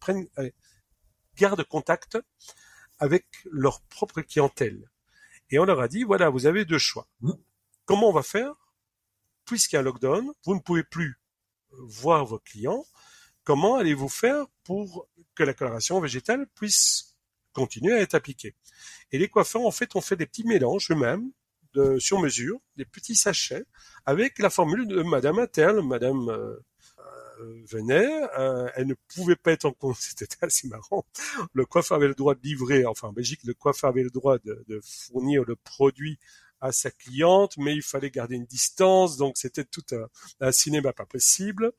[0.00, 0.28] prennent,
[1.36, 2.18] gardent contact
[2.98, 4.90] avec leur propre clientèle.
[5.50, 7.08] Et on leur a dit, voilà, vous avez deux choix.
[7.86, 8.54] Comment on va faire?
[9.44, 11.18] Puisqu'il y a un lockdown, vous ne pouvez plus
[11.70, 12.86] voir vos clients.
[13.44, 17.13] Comment allez-vous faire pour que la coloration végétale puisse
[17.54, 18.54] continuer à être appliqué.
[19.12, 21.30] Et les coiffeurs, en fait, ont fait des petits mélanges eux-mêmes,
[21.74, 23.64] de, sur mesure, des petits sachets,
[24.06, 26.56] avec la formule de Madame Intel, Madame euh,
[27.40, 27.64] euh,
[28.38, 31.04] euh, elle ne pouvait pas être en compte, c'était assez marrant.
[31.52, 34.38] Le coiffeur avait le droit de livrer, enfin en Belgique, le coiffeur avait le droit
[34.38, 36.18] de fournir le produit
[36.64, 39.84] à sa cliente, mais il fallait garder une distance, donc c'était tout
[40.40, 41.72] un, cinéma pas possible.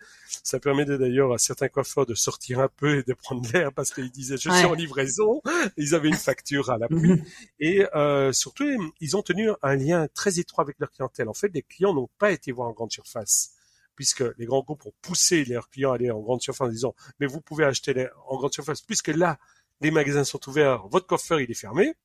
[0.44, 3.92] Ça permettait d'ailleurs à certains coiffeurs de sortir un peu et de prendre l'air parce
[3.92, 5.42] qu'ils disaient je suis en livraison.
[5.76, 7.26] Ils avaient une facture à l'appui mhm.
[7.60, 8.66] et euh, surtout
[9.02, 11.30] ils ont tenu un lien très étroit avec leur clientèle.
[11.30, 13.54] En fait, les clients n'ont pas été voir en grande surface
[13.96, 16.96] puisque les grands groupes ont poussé leurs clients à aller en grande surface en disant
[17.20, 19.40] mais vous pouvez acheter en grande surface puisque là
[19.82, 21.96] les magasins sont ouverts, votre coiffeur il est fermé.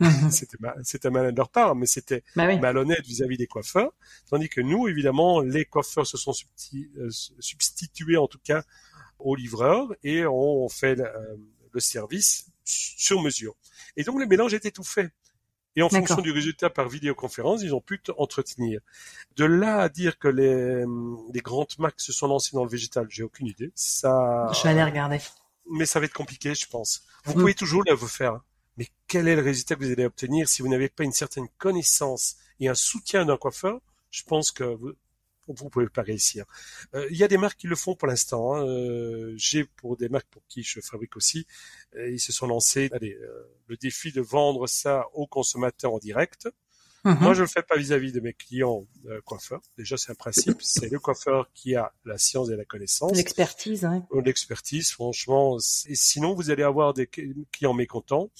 [0.00, 0.30] Mhm.
[0.30, 3.92] c'était c'était malin de leur part, mais c'était bah malhonnête vis-à-vis des coiffeurs.
[4.30, 6.32] Tandis que nous, évidemment, les coiffeurs se sont
[6.74, 8.62] euh, substitués en tout cas
[9.18, 11.36] aux livreurs et on fait euh,
[11.72, 13.56] le, service sur mesure.
[13.96, 15.10] Et donc le mélange était tout fait.
[15.74, 18.80] Et en fonction du résultat par vidéoconférence, ils ont pu entretenir.
[19.36, 20.84] De là à dire que les,
[21.32, 23.70] les grandes marques se sont lancées dans le végétal, j'ai aucune idée.
[23.76, 24.50] Ça.
[24.54, 25.18] Je vais aller regarder.
[25.70, 27.04] Mais ça va être compliqué, je pense.
[27.24, 27.40] Vous mm.
[27.40, 28.40] pouvez toujours le faire.
[28.78, 31.48] Mais quel est le résultat que vous allez obtenir si vous n'avez pas une certaine
[31.58, 33.80] connaissance et un soutien d'un coiffeur?
[34.10, 34.94] Je pense que vous
[35.48, 36.44] vous pouvez pas réussir.
[36.94, 38.54] Euh, il y a des marques qui le font pour l'instant.
[38.54, 38.66] Hein.
[38.66, 41.46] Euh, j'ai pour des marques pour qui je fabrique aussi,
[41.96, 43.18] euh, ils se sont lancés allez,
[43.66, 46.48] le défi de vendre ça aux consommateurs en direct.
[47.04, 47.18] Mhm.
[47.20, 49.62] Moi, je le fais pas vis-à-vis de mes clients euh, coiffeurs.
[49.76, 50.60] Déjà, c'est un principe.
[50.62, 53.12] C'est le coiffeur qui a la science et la connaissance.
[53.16, 54.06] L'expertise, hein.
[54.24, 55.58] L'expertise, franchement.
[55.58, 58.30] Et sinon, vous allez avoir des clients mécontents.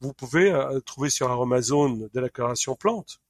[0.00, 3.20] Vous pouvez euh, trouver sur Amazon de la coloration plante.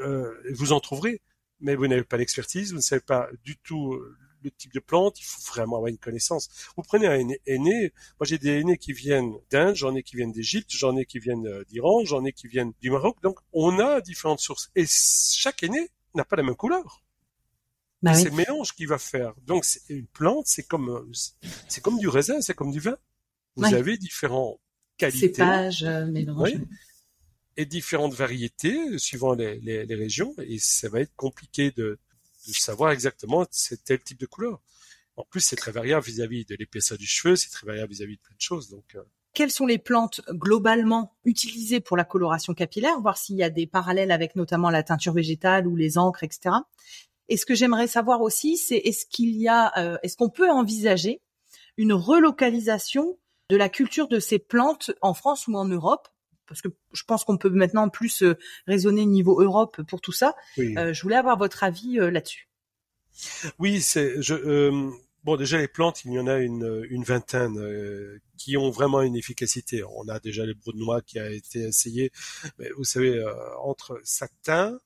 [0.00, 1.20] Euh, vous en trouverez.
[1.60, 3.98] Mais vous n'avez pas l'expertise, vous ne savez pas du tout
[4.46, 6.48] le type de plante, il faut vraiment avoir une connaissance.
[6.76, 10.32] Vous prenez un aîné, moi j'ai des aînés qui viennent d'Inde, j'en ai qui viennent
[10.32, 13.78] d'Égypte, j'en ai qui viennent euh, d'Iran, j'en ai qui viennent du Maroc, donc on
[13.78, 14.70] a différentes sources.
[14.74, 17.02] Et chaque aîné n'a pas la même couleur.
[18.02, 19.34] Bah c'est le mélange qu'il va faire.
[19.46, 22.96] Donc une plante, c'est comme euh, c'est comme du raisin, c'est comme du vin.
[23.56, 24.60] Vous avez différents
[24.98, 25.28] qualités.
[25.28, 26.52] Cépages, euh, mélanges.
[27.56, 31.98] et différentes variétés suivant les, les, les régions et ça va être compliqué de,
[32.46, 34.60] de savoir exactement c'est tel type de couleur.
[35.16, 38.20] En plus, c'est très variable vis-à-vis de l'épaisseur du cheveu, c'est très variable vis-à-vis de
[38.20, 38.68] plein de choses.
[38.68, 39.02] Donc, euh.
[39.32, 43.66] quelles sont les plantes globalement utilisées pour la coloration capillaire, voir s'il y a des
[43.66, 46.56] parallèles avec notamment la teinture végétale ou les encres, etc.
[47.28, 50.50] Et ce que j'aimerais savoir aussi, c'est est-ce qu'il y a, euh, est-ce qu'on peut
[50.50, 51.22] envisager
[51.76, 56.08] une relocalisation de la culture de ces plantes en France ou en Europe
[56.46, 60.34] parce que je pense qu'on peut maintenant plus euh, raisonner niveau Europe pour tout ça.
[60.58, 62.48] Euh, je voulais avoir votre avis euh, là-dessus.
[63.58, 64.92] Oui, c'est je
[65.24, 67.58] bon déjà les plantes, il y en a une, une vingtaine
[68.36, 69.82] qui ont vraiment une efficacité.
[69.82, 72.12] On a déjà le brou de noix qui a été essayé,
[72.58, 73.24] mais vous savez
[73.64, 74.78] entre ça teint,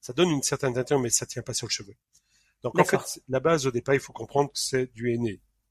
[0.00, 1.94] ça donne une certaine teinture, mais ça tient pas sur le cheveu.
[2.62, 5.16] Donc en fait, la base au départ, il faut comprendre que c'est du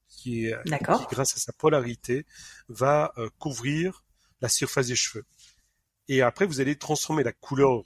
[0.08, 2.24] qui, qui, grâce à sa polarité,
[2.68, 4.06] va couvrir
[4.40, 5.24] la surface des cheveux.
[6.08, 7.82] Et après, vous allez transformer la couleur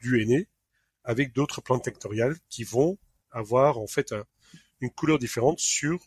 [0.00, 0.48] du henné
[1.04, 2.98] avec d'autres plantes tectoriales qui vont
[3.30, 4.14] avoir en fait
[4.80, 5.98] une couleur différente sur,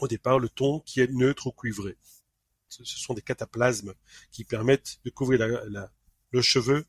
[0.00, 1.96] au départ, le ton qui est neutre ou cuivré.
[2.68, 3.94] Ce, sont des cataplasmes
[4.32, 5.40] qui permettent de couvrir
[6.30, 6.86] le cheveu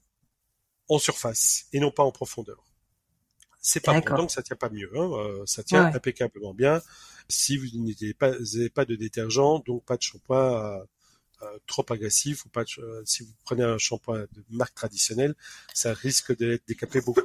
[0.89, 2.63] en surface et non pas en profondeur.
[3.61, 4.91] C'est pas pour autant que ça tient pas mieux.
[4.95, 5.11] Hein.
[5.13, 6.81] Euh, ça tient impeccablement bien.
[7.29, 8.33] Si vous n'avez pas,
[8.75, 10.85] pas, de détergent, donc pas de shampoing
[11.67, 12.63] trop agressif ou pas.
[12.77, 15.35] Euh, si vous prenez un shampoing de marque traditionnelle,
[15.73, 17.21] ça risque d'être décapé beaucoup.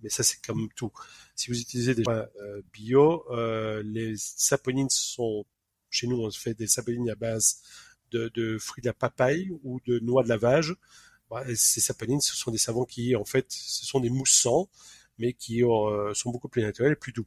[0.00, 0.92] Mais ça, c'est comme tout.
[1.34, 3.24] Si vous utilisez des shampoings euh, bio,
[3.82, 5.44] les saponines sont,
[5.90, 7.62] chez nous, on fait des saponines à base
[8.10, 10.76] de, de fruits de la papaye ou de noix de lavage.
[11.30, 14.68] Bah, ces saponines, ce sont des savons qui, en fait, ce sont des moussants,
[15.18, 15.62] mais qui
[16.14, 17.26] sont beaucoup plus naturels et plus doux.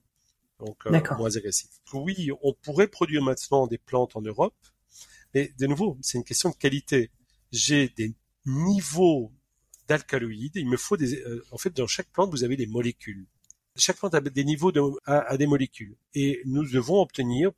[0.59, 0.85] Donc,
[1.17, 1.81] moins agressifs.
[1.93, 4.55] Oui, on pourrait produire maintenant des plantes en Europe,
[5.33, 7.11] mais de nouveau, c'est une question de qualité.
[7.51, 8.13] J'ai des
[8.45, 9.31] niveaux
[9.87, 10.55] d'alcaloïdes.
[10.55, 11.21] Il me faut des.
[11.21, 13.25] Euh, en fait, dans chaque plante, vous avez des molécules.
[13.75, 17.51] Chaque plante a des niveaux de, a, des molécules, et nous devons obtenir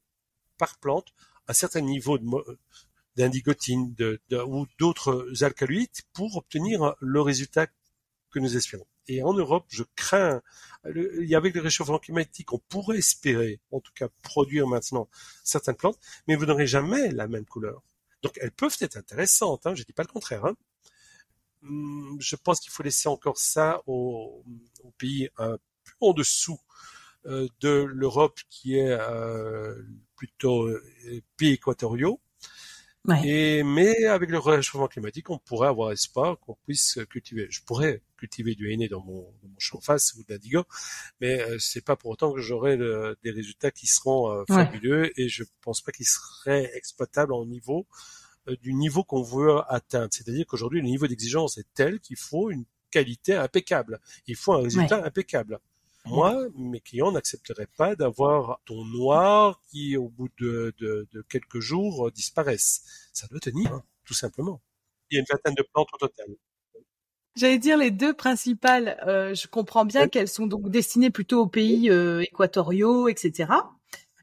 [0.57, 1.07] par plante
[1.47, 2.19] un certain niveau
[3.15, 3.95] d'indigotine
[4.31, 7.67] ou d'autres alcaloïdes pour obtenir le résultat
[8.29, 8.85] que nous espérons.
[9.11, 10.41] Et en Europe, je crains,
[10.85, 15.09] avec le réchauffement climatique, on pourrait espérer, en tout cas, produire maintenant
[15.43, 17.83] certaines plantes, mais vous n'aurez jamais la même couleur.
[18.23, 20.45] Donc elles peuvent être intéressantes, hein, je dis pas le contraire.
[20.45, 20.55] Hein.
[21.63, 24.45] Hum, je pense qu'il faut laisser encore ça aux,
[24.97, 26.59] pays un peu en dessous
[27.25, 29.75] euh, de l'Europe qui est euh,
[30.15, 30.81] plutôt euh,
[31.35, 32.21] pays équatoriaux
[33.23, 37.47] et, mais avec le réchauffement climatique, on pourrait avoir espoir qu'on puisse cultiver.
[37.49, 40.63] Je pourrais cultiver du henné dans mon, dans mon champ face ou de l'indigo,
[41.19, 45.29] mais euh, c'est pas pour autant que j'aurai des résultats qui seront euh, fabuleux et
[45.29, 47.87] je pense pas qu'ils seraient exploitables au niveau
[48.47, 50.09] euh, du niveau qu'on veut atteindre.
[50.11, 53.99] C'est-à-dire qu'aujourd'hui, le niveau d'exigence est tel qu'il faut une qualité impeccable.
[54.27, 55.59] Il faut un résultat impeccable.
[56.05, 61.59] Moi, mes clients n'accepteraient pas d'avoir ton noir qui, au bout de, de, de quelques
[61.59, 62.83] jours, euh, disparaisse.
[63.13, 64.61] Ça doit tenir, hein, tout simplement.
[65.09, 66.27] Il y a une vingtaine de plantes au total.
[67.35, 68.97] J'allais dire les deux principales.
[69.07, 73.53] Euh, je comprends bien qu'elles sont donc destinées plutôt aux pays euh, équatoriaux, etc.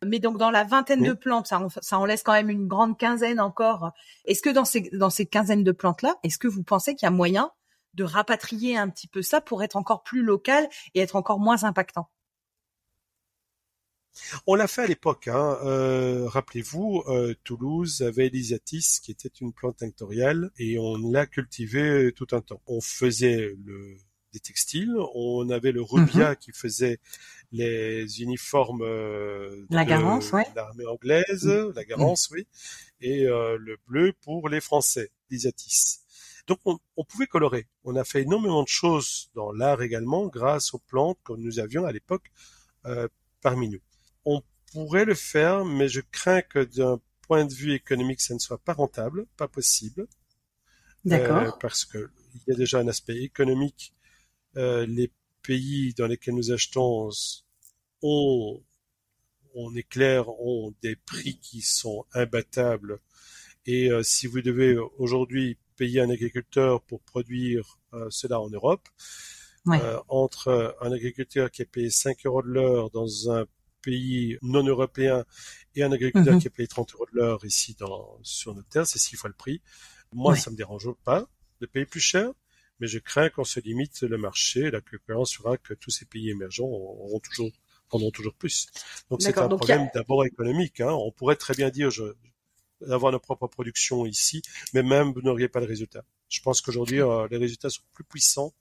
[0.04, 2.68] Mais donc dans la vingtaine de plantes, ça en, ça en laisse quand même une
[2.68, 3.92] grande quinzaine encore.
[4.26, 7.06] Est-ce que dans ces dans ces quinzaines de plantes là, est-ce que vous pensez qu'il
[7.06, 7.50] y a moyen
[7.98, 11.64] de rapatrier un petit peu ça pour être encore plus local et être encore moins
[11.64, 12.08] impactant.
[14.46, 15.28] On l'a fait à l'époque.
[15.28, 15.58] Hein.
[15.64, 22.12] Euh, rappelez-vous, euh, Toulouse avait l'Isiatis, qui était une plante tinctoriale, et on l'a cultivée
[22.14, 22.60] tout un temps.
[22.66, 23.96] On faisait le,
[24.32, 26.36] des textiles, on avait le rubia mhm.
[26.36, 26.98] qui faisait
[27.52, 29.90] les uniformes euh, la de
[30.56, 31.72] l'armée anglaise, mhm.
[31.74, 32.46] la Garance, oui,
[33.00, 36.00] et le bleu pour les Français, l'Isiatis.
[36.48, 37.68] Donc on, pouvait colorer.
[37.84, 41.84] On a fait énormément de choses dans l'art également grâce aux plantes que nous avions
[41.84, 42.32] à l'époque
[42.86, 43.06] euh,
[43.42, 43.80] parmi nous.
[44.24, 48.38] On pourrait le faire, mais je crains que d'un point de vue économique, ça ne
[48.38, 50.08] soit pas rentable, pas possible.
[51.04, 51.36] D'accord.
[51.36, 53.92] Euh, parce que il y a déjà un aspect économique.
[54.56, 57.10] Euh, les pays dans lesquels nous achetons
[58.00, 58.62] ont,
[59.54, 63.00] on est clair, ont des prix qui sont imbattables.
[63.66, 68.86] Et si vous devez aujourd'hui payer un agriculteur pour produire euh, cela en Europe,
[69.68, 73.46] euh, entre un agriculteur qui est payé 5 euros de l'heure dans un
[73.82, 75.24] pays non européen
[75.74, 76.40] et un agriculteur mhm.
[76.40, 79.28] qui est payé 30 euros de l'heure ici dans, sur notre terre, c'est six fois
[79.28, 79.60] le prix.
[80.12, 81.28] Moi, ça me dérange pas
[81.60, 82.30] de payer plus cher,
[82.80, 84.70] mais je crains qu'on se limite le marché.
[84.70, 87.50] La concurrence sera que tous ces pays émergents auront toujours
[87.88, 88.66] prendront toujours plus.
[89.10, 90.80] Donc c'est un problème d'abord économique.
[90.80, 90.92] Hein.
[90.92, 92.04] On pourrait très bien dire, je,
[92.80, 94.42] d'avoir nos propres productions ici,
[94.74, 96.04] mais même vous n'auriez pas de résultat.
[96.28, 98.52] Je pense qu'aujourd'hui, les résultats sont plus puissants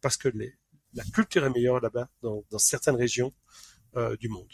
[0.00, 0.54] parce que les,
[0.94, 3.32] la culture est meilleure là-bas, dans, dans, certaines régions
[4.18, 4.48] du monde.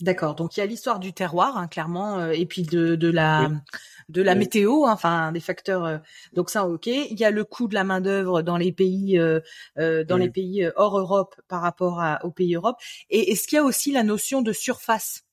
[0.00, 0.34] D'accord.
[0.34, 3.50] Donc il y a l'histoire du terroir, hein, clairement, euh, et puis de, de la
[4.10, 5.84] de la météo, hein, enfin des facteurs.
[5.84, 5.98] Euh,
[6.34, 6.86] donc ça, ok.
[6.86, 9.40] Il y a le coût de la main d'œuvre dans les pays euh,
[9.76, 12.76] dans les pays hors Europe par rapport à, aux pays Europe.
[13.08, 15.25] Et est-ce qu'il y a aussi la notion de surface?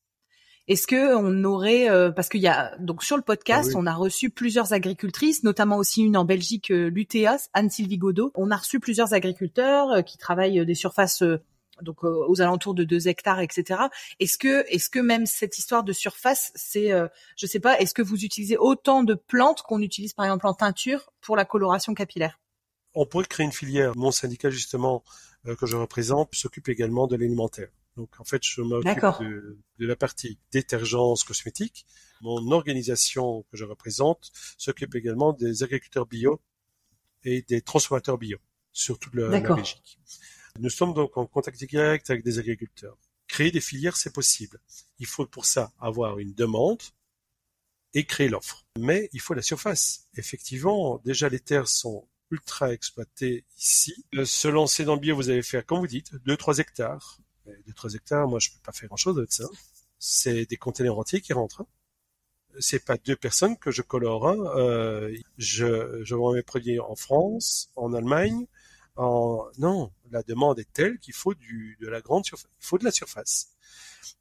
[0.67, 3.93] Est-ce que on aurait parce qu'il y a donc sur le podcast, ah on a
[3.93, 8.31] reçu plusieurs agricultrices, notamment aussi une en Belgique, l'UTAS, Anne-Sylvie Godot.
[8.35, 11.23] On a reçu plusieurs agriculteurs qui travaillent des surfaces
[11.81, 13.81] donc euh, aux alentours de 2 hectares, etc.
[14.19, 17.93] Est-ce que, est-ce que même cette histoire de surface, c'est, euh, je sais pas, est-ce
[17.93, 21.93] que vous utilisez autant de plantes qu'on utilise par exemple en teinture pour la coloration
[21.93, 22.39] capillaire?
[22.95, 23.93] On pourrait créer une filière.
[23.95, 25.03] Mon syndicat justement
[25.47, 27.69] euh, que je représente s'occupe également de l'alimentaire.
[27.97, 31.85] Donc en fait, je m'occupe de, de, la partie détergents cosmétiques.
[32.21, 36.41] Mon organisation que je représente s'occupe également des agriculteurs bio
[37.23, 38.39] et des transformateurs bio
[38.71, 39.99] sur toute la, la Belgique.
[40.59, 42.97] Nous sommes donc en contact direct avec des agriculteurs.
[43.27, 44.59] Créer des filières, c'est possible.
[44.99, 46.81] Il faut pour ça avoir une demande
[47.93, 48.65] et créer l'offre.
[48.77, 50.07] Mais il faut la surface.
[50.15, 54.05] Effectivement, déjà les terres sont ultra exploitées ici.
[54.15, 57.19] Euh, se lancer dans le bio, vous allez faire, comme vous dites, 2-3 hectares.
[57.67, 59.45] 2-3 hectares, moi je peux pas faire grand chose avec ça.
[59.99, 61.65] C'est des conteneurs entiers qui rentrent.
[62.59, 64.27] C'est pas deux personnes que je colore.
[64.27, 64.37] Hein.
[64.57, 68.45] Euh, je, je vends mes produits en France, en Allemagne,
[68.97, 72.85] non, la demande est telle qu'il faut du, de la grande surface, il faut de
[72.85, 73.49] la surface.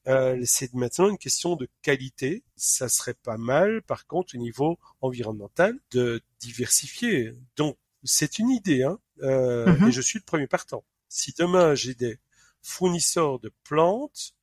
[0.08, 2.42] Euh, c'est maintenant une question de qualité.
[2.56, 7.32] Ça serait pas mal, par contre, au niveau environnemental, de diversifier.
[7.56, 9.88] Donc, c'est une idée, hein, euh, mm-hmm.
[9.88, 10.84] et je suis le premier partant.
[11.08, 12.18] Si demain j'ai des
[12.62, 14.34] fournisseurs de plantes,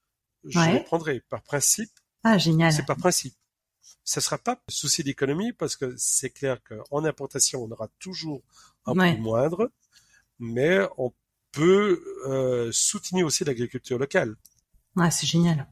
[0.46, 1.92] je les prendrai par principe.
[2.24, 2.72] Ah, génial.
[2.72, 3.36] C'est par principe.
[4.04, 8.42] Ça sera pas souci d'économie parce que c'est clair qu'en importation, on aura toujours
[8.86, 9.72] un prix moindre
[10.40, 11.14] mais on
[11.52, 14.36] peut euh, soutenir aussi l'agriculture locale.
[14.96, 15.68] Ouais, c'est génial.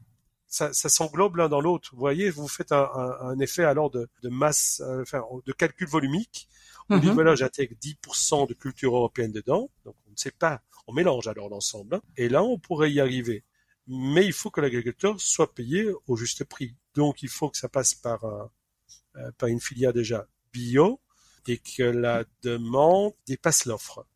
[0.46, 1.90] Ça, ça s'englobe l'un dans l'autre.
[1.92, 5.52] Vous voyez, vous faites un, un, un effet alors de, de masse, euh, enfin, de
[5.52, 6.48] calcul volumique.
[6.90, 10.62] On mm dit voilà, j'intègre 10% de culture européenne dedans, donc on ne sait pas.
[10.86, 12.02] On mélange alors l'ensemble, hein.
[12.16, 13.44] et là on pourrait y arriver.
[13.86, 16.76] Mais il faut que l'agriculteur soit payé au juste prix.
[16.94, 21.00] Donc il faut que ça passe par, euh, par une filière déjà bio
[21.46, 24.06] et que la demande dépasse l'offre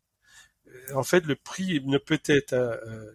[0.93, 3.11] en fait, le prix ne peut être euh,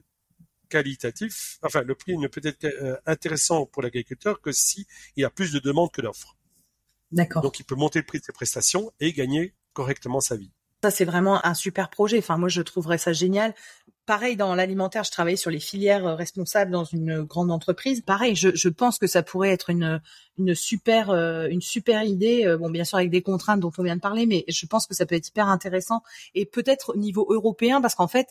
[0.68, 4.84] qualitatif, enfin, le prix ne peut être euh, intéressant pour l'agriculteur que s'il
[5.16, 6.36] y a plus de demandes que d'offres.
[7.10, 7.42] D'accord.
[7.42, 10.52] Donc, il peut monter le prix de ses prestations et gagner correctement sa vie.
[10.82, 12.18] Ça, c'est vraiment un super projet.
[12.18, 13.54] Enfin, moi, je trouverais ça génial.
[14.08, 18.00] Pareil, dans l'alimentaire, je travaillais sur les filières responsables dans une grande entreprise.
[18.00, 20.00] Pareil, je, je pense que ça pourrait être une,
[20.38, 22.46] une super euh, une super idée.
[22.46, 24.86] Euh, bon, bien sûr avec des contraintes dont on vient de parler, mais je pense
[24.86, 26.02] que ça peut être hyper intéressant
[26.34, 28.28] et peut-être au niveau européen parce qu'en fait,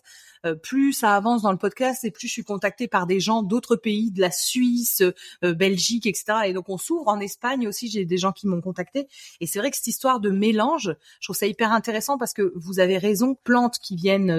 [0.48, 3.44] euh, plus ça avance dans le podcast et plus je suis contactée par des gens
[3.44, 5.04] d'autres pays, de la Suisse,
[5.44, 6.40] Belgique, etc.
[6.46, 7.88] Et donc on s'ouvre en Espagne aussi.
[7.88, 9.08] J'ai des gens qui m'ont contacté
[9.42, 12.52] et c'est vrai que cette histoire de mélange, je trouve ça hyper intéressant parce que
[12.56, 14.32] vous avez raison, plantes qui viennent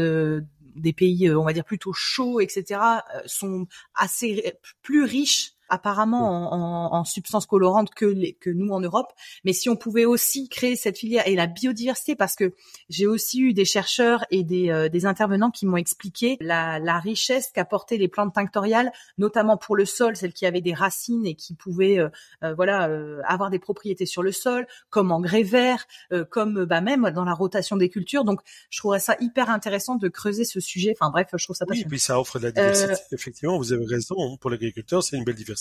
[0.74, 2.80] des pays, on va dire plutôt chauds, etc.,
[3.26, 9.12] sont assez plus riches apparemment en, en, substances colorantes que, les, que nous en Europe.
[9.44, 12.54] Mais si on pouvait aussi créer cette filière et la biodiversité, parce que
[12.88, 16.98] j'ai aussi eu des chercheurs et des, euh, des intervenants qui m'ont expliqué la, la
[16.98, 21.34] richesse qu'apportaient les plantes tinctoriales, notamment pour le sol, celles qui avaient des racines et
[21.34, 22.08] qui pouvaient euh,
[22.44, 22.88] euh, voilà
[23.24, 25.86] avoir des propriétés sur le sol, comme engrais vert,
[26.30, 28.24] comme bah, même dans la rotation des cultures.
[28.24, 30.94] Donc je trouverais ça hyper intéressant de creuser ce sujet.
[30.98, 31.84] Enfin bref, je trouve ça passionnant.
[31.84, 32.94] Oui, et puis ça offre de la diversité.
[33.12, 34.14] Effectivement, vous avez raison.
[34.18, 35.57] Hein, pour l'agriculteur, c'est une belle diversité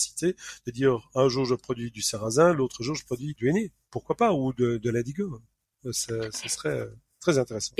[0.66, 3.72] de dire un jour je produis du sarrasin, l'autre jour je produis du henné.
[3.90, 4.32] Pourquoi pas?
[4.32, 5.40] Ou de, de l'indigo.
[5.92, 6.88] Ce serait
[7.20, 7.74] très intéressant.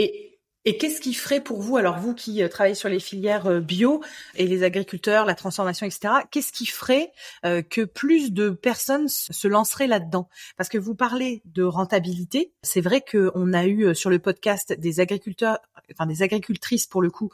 [0.65, 3.61] Et qu'est-ce qui ferait pour vous, alors vous qui euh, travaillez sur les filières euh,
[3.61, 4.03] bio
[4.35, 7.13] et les agriculteurs, la transformation, etc., qu'est-ce qui ferait
[7.45, 10.29] euh, que plus de personnes se lanceraient là-dedans?
[10.57, 12.53] Parce que vous parlez de rentabilité.
[12.63, 15.59] C'est vrai qu'on a eu sur le podcast des agriculteurs,
[15.93, 17.31] enfin des agricultrices pour le coup,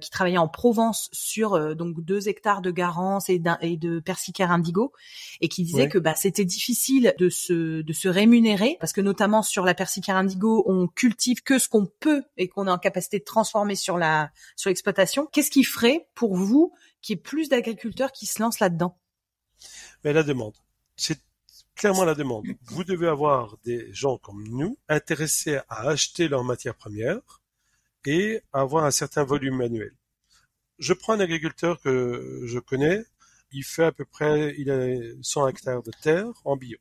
[0.00, 4.92] qui travaillaient en Provence sur donc deux hectares de garance et, et de persicaire indigo,
[5.40, 9.42] et qui disaient que bah, c'était difficile de se de se rémunérer parce que notamment
[9.42, 13.24] sur la persicaire indigo, on cultive que ce qu'on peut et qu'on a capacité de
[13.24, 15.26] transformer sur l'exploitation.
[15.26, 18.98] Qu'est-ce qui ferait pour vous qu'il y ait plus d'agriculteurs qui se lancent là-dedans?
[20.04, 20.54] La demande.
[20.96, 21.20] C'est
[21.74, 22.46] clairement la demande.
[22.64, 27.42] Vous devez avoir des gens comme nous intéressés à acheter leurs matières premières
[28.04, 29.92] et avoir un certain volume manuel.
[30.78, 33.04] Je prends un agriculteur que je connais,
[33.50, 36.78] il fait à peu près, il a 100 hectares de terre en bio.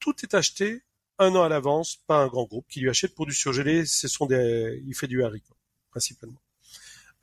[0.00, 0.82] Tout est acheté
[1.18, 3.86] un an à l'avance, pas un grand groupe qui lui achète pour du surgelé.
[3.86, 5.54] Ce sont des, il fait du haricot
[5.90, 6.40] principalement.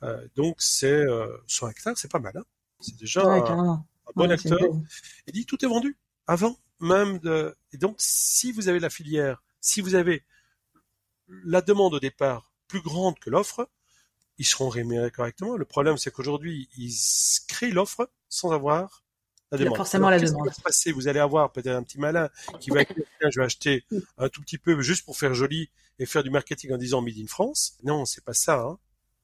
[0.02, 2.36] Euh, donc c'est euh, 100 hectares, c'est pas mal.
[2.36, 2.44] Hein
[2.80, 3.84] c'est déjà un,
[4.16, 4.58] bon acteur.
[5.26, 7.54] Il dit tout est vendu avant même de.
[7.72, 10.24] Et donc si vous avez la filière, si vous avez
[11.44, 13.68] la demande au départ plus grande que l'offre,
[14.38, 15.56] ils seront rémunérés correctement.
[15.56, 16.94] Le problème, c'est qu'aujourd'hui, ils
[17.46, 19.04] créent l'offre sans avoir
[19.50, 19.76] la demande.
[19.76, 20.50] forcément la demande.
[20.94, 22.28] vous allez avoir peut-être un petit malin
[22.60, 22.96] qui va dire,
[23.30, 23.84] je vais acheter
[24.18, 27.18] un tout petit peu juste pour faire joli et faire du marketing en disant Made
[27.18, 27.76] in France.
[27.82, 28.60] Non, c'est pas ça.
[28.60, 28.78] Hein.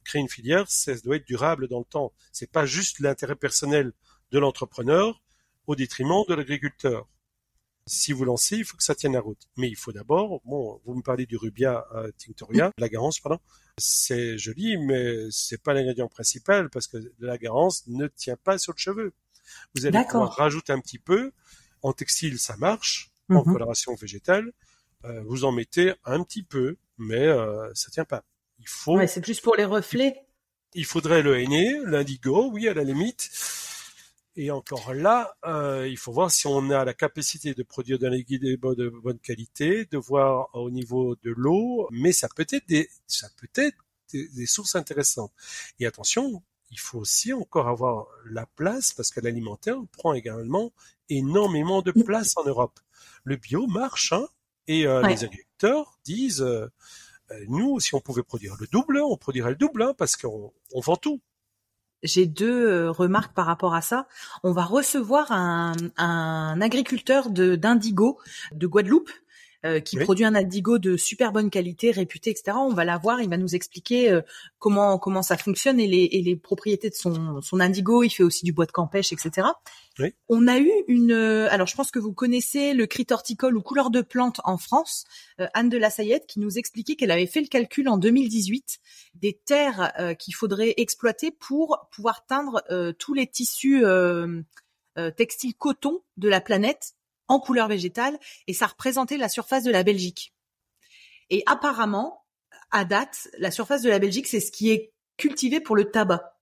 [0.04, 2.12] Créer une filière, ça doit être durable dans le temps.
[2.32, 3.92] C'est pas juste l'intérêt personnel
[4.30, 5.22] de l'entrepreneur
[5.66, 7.06] au détriment de l'agriculteur
[7.86, 9.48] si vous lancez, il faut que ça tienne la route.
[9.56, 13.38] Mais il faut d'abord, bon, vous me parlez du rubia euh, tinctoria, la garance, pardon.
[13.78, 18.72] C'est joli, mais c'est pas l'ingrédient principal parce que la garance ne tient pas sur
[18.72, 19.12] le cheveu.
[19.74, 21.32] Vous allez pouvoir rajouter un petit peu.
[21.82, 23.10] En textile, ça marche.
[23.28, 23.52] En mhm.
[23.52, 24.52] coloration végétale,
[25.04, 28.24] euh, vous en mettez un petit peu, mais euh, ça tient pas.
[28.58, 28.96] Il faut.
[28.96, 30.26] Ouais, c'est plus pour les reflets.
[30.74, 33.30] Il faudrait le henné, l'indigo, oui, à la limite.
[34.38, 38.10] Et encore là, euh, il faut voir si on a la capacité de produire des
[38.10, 42.90] liquide de bonne qualité, de voir au niveau de l'eau, mais ça peut être des,
[43.06, 43.78] ça peut être
[44.12, 45.32] des, sources intéressantes.
[45.80, 50.72] Et attention, il faut aussi encore avoir la place parce que l'alimentaire prend également
[51.08, 52.78] énormément de place en Europe.
[53.24, 54.26] Le bio marche, hein,
[54.66, 56.66] et euh, les agriculteurs disent, euh,
[57.30, 60.52] euh, nous, si on pouvait produire le double, on produirait le double, hein, parce qu'on
[60.72, 61.20] on vend tout
[62.02, 64.06] j'ai deux remarques par rapport à ça.
[64.44, 68.20] On va recevoir un, un agriculteur de d'indigo
[68.52, 69.10] de Guadeloupe
[69.64, 72.58] euh, qui produit un indigo de super bonne qualité, réputé, etc.
[72.60, 74.20] On va la voir, il va nous expliquer euh,
[74.58, 78.02] comment comment ça fonctionne et les, et les propriétés de son, son indigo.
[78.02, 79.48] Il fait aussi du bois de campèche, etc.
[79.98, 80.14] Oui.
[80.28, 83.62] On a eu une, euh, alors je pense que vous connaissez le crit horticole ou
[83.62, 85.04] couleur de plante en France,
[85.54, 88.78] Anne de la Sayette, qui nous expliquait qu'elle avait fait le calcul en 2018
[89.14, 92.62] des terres qu'il faudrait exploiter pour pouvoir teindre
[92.98, 93.84] tous les tissus
[95.16, 96.95] textiles coton de la planète
[97.28, 100.34] en couleur végétale et ça représentait la surface de la Belgique.
[101.30, 102.24] Et apparemment,
[102.70, 106.36] à date, la surface de la Belgique, c'est ce qui est cultivé pour le tabac.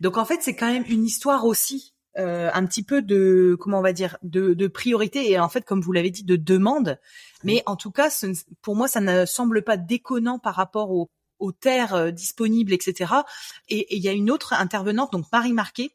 [0.00, 3.78] Donc en fait, c'est quand même une histoire aussi euh, un petit peu de comment
[3.78, 6.98] on va dire de, priorité et en fait, comme vous l'avez dit, de demande.
[7.44, 8.10] Mais en tout cas,
[8.62, 11.08] pour moi, ça ne semble pas déconnant par rapport aux,
[11.60, 13.14] terres euh, disponibles, etc.
[13.68, 15.92] Et il y a une autre intervenante, donc Marie Marquet,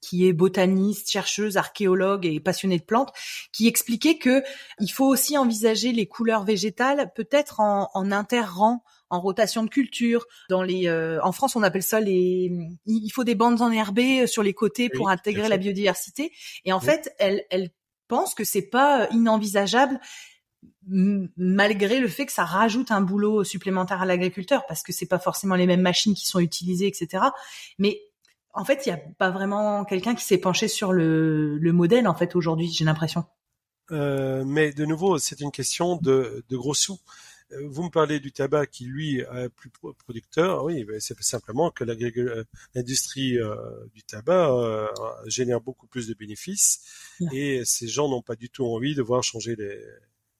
[0.00, 3.12] qui est botaniste, chercheuse, archéologue et passionnée de plantes,
[3.52, 4.42] qui expliquait que
[4.80, 10.26] il faut aussi envisager les couleurs végétales peut-être en, en interrang, en rotation de culture.
[10.48, 12.52] Dans les, euh, en France, on appelle ça les.
[12.86, 16.32] Il faut des bandes enherbées sur les côtés pour intégrer la biodiversité.
[16.64, 17.70] Et en fait, elle, elle
[18.08, 20.00] pense que c'est pas inenvisageable
[20.86, 25.18] malgré le fait que ça rajoute un boulot supplémentaire à l'agriculteur parce que c'est pas
[25.18, 27.24] forcément les mêmes machines qui sont utilisées, etc.
[27.78, 28.00] Mais
[28.54, 32.14] en fait, il n'y a pas vraiment quelqu'un qui s'est penché sur le, modèle, en
[32.14, 33.24] fait, aujourd'hui, j'ai l'impression.
[33.90, 36.98] Euh, mais de nouveau, c'est une question de, gros sous.
[37.52, 40.64] Euh, vous me parlez du tabac qui, lui, est plus producteur.
[40.64, 42.44] Oui, c'est simplement que euh,
[42.74, 43.38] l'industrie
[43.92, 44.88] du tabac
[45.26, 46.80] génère beaucoup plus de bénéfices
[47.32, 49.80] et ces gens n'ont pas du tout envie de voir changer les,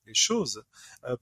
[0.06, 0.62] les choses.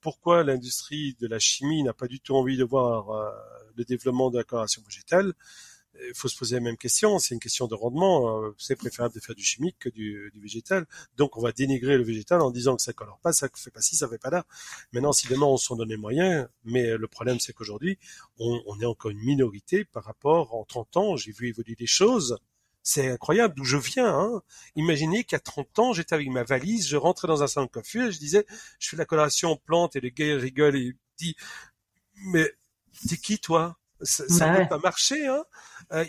[0.00, 3.32] pourquoi l'industrie de la chimie n'a pas du tout envie de voir
[3.76, 5.32] le développement de la coloration végétale?
[6.08, 7.18] Il faut se poser la même question.
[7.18, 8.42] C'est une question de rendement.
[8.42, 10.86] Euh, c'est préférable de faire du chimique que du, végétal.
[11.16, 13.80] Donc, on va dénigrer le végétal en disant que ça colore pas, ça fait pas
[13.80, 14.44] ci, ça fait pas là.
[14.92, 17.98] Maintenant, si demain on s'en donne les moyens, mais le problème, c'est qu'aujourd'hui,
[18.38, 21.16] on, on, est encore une minorité par rapport en 30 ans.
[21.16, 22.38] J'ai vu évoluer des choses.
[22.82, 24.12] C'est incroyable d'où je viens.
[24.12, 24.42] Hein.
[24.74, 28.06] Imaginez qu'à 30 ans, j'étais avec ma valise, je rentrais dans un salon de coiffure
[28.06, 28.44] et je disais,
[28.78, 31.36] je fais la coloration plante et le gars rigole et dit,
[32.26, 32.50] mais
[33.08, 33.78] t'es qui toi?
[34.02, 35.26] Ça ne peut pas marcher.
[35.26, 35.44] Hein.
[35.92, 36.04] Euh,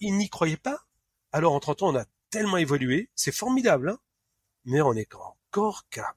[0.00, 0.86] il, n'y croyait pas.
[1.32, 3.98] Alors en 30 ans, on a tellement évolué, c'est formidable, hein
[4.64, 6.14] mais on est encore qu'à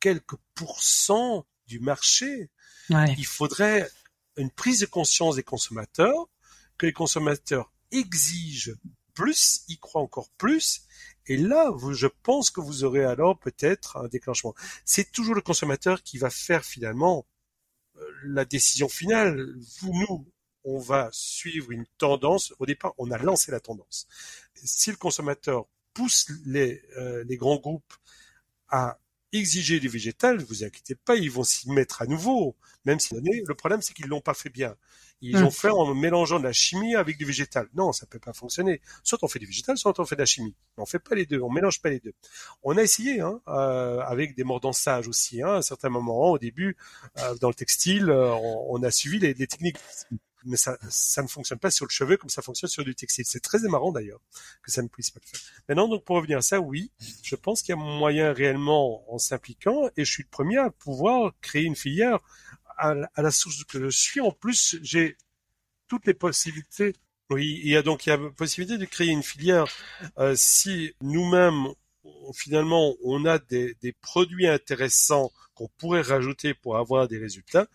[0.00, 2.50] quelques pourcents du marché.
[2.90, 3.88] Il faudrait
[4.36, 6.28] une prise de conscience des consommateurs,
[6.78, 8.72] que les consommateurs exigent
[9.14, 10.86] plus, y croient encore plus,
[11.26, 14.54] et là, vous, je pense que vous aurez alors peut-être un déclenchement.
[14.84, 17.26] C'est toujours le consommateur qui va faire finalement
[17.96, 19.54] euh, la décision finale.
[19.80, 20.26] Vous, nous,
[20.66, 22.52] on va suivre une tendance.
[22.58, 24.06] Au départ, on a lancé la tendance.
[24.54, 27.94] Si le consommateur pousse les, euh, les grands groupes
[28.68, 28.98] à
[29.32, 33.14] exiger du végétal, ne vous inquiétez pas, ils vont s'y mettre à nouveau, même si
[33.14, 34.76] le problème c'est qu'ils l'ont pas fait bien.
[35.22, 37.68] Ils ont fait en mélangeant de la chimie avec du végétal.
[37.74, 38.82] Non, ça peut pas fonctionner.
[39.02, 40.54] Soit on fait du végétal, soit on fait de la chimie.
[40.76, 42.12] On fait pas les deux, on mélange pas les deux.
[42.62, 45.42] On a essayé, hein, euh, avec des mordants sages aussi.
[45.42, 46.76] Hein, à un certain moment, au début,
[47.18, 48.34] euh, dans le textile, euh,
[48.68, 49.78] on, a suivi les, les techniques
[50.46, 53.24] mais ça, ça ne fonctionne pas sur le cheveu comme ça fonctionne sur du textile.
[53.26, 54.20] C'est très marrant d'ailleurs
[54.62, 55.40] que ça ne puisse pas le faire.
[55.68, 56.90] Maintenant, donc pour revenir à ça, oui,
[57.22, 60.70] je pense qu'il y a moyen réellement en s'impliquant, et je suis le premier à
[60.70, 62.20] pouvoir créer une filière
[62.78, 64.20] à, la source que je suis.
[64.20, 65.16] En plus, j'ai
[65.88, 66.94] toutes les possibilités.
[67.30, 69.66] Oui, il y a donc il y a possibilité de créer une filière
[70.18, 71.66] euh, si nous-mêmes
[72.34, 77.66] finalement on a des, des produits intéressants qu'on pourrait rajouter pour avoir des résultats.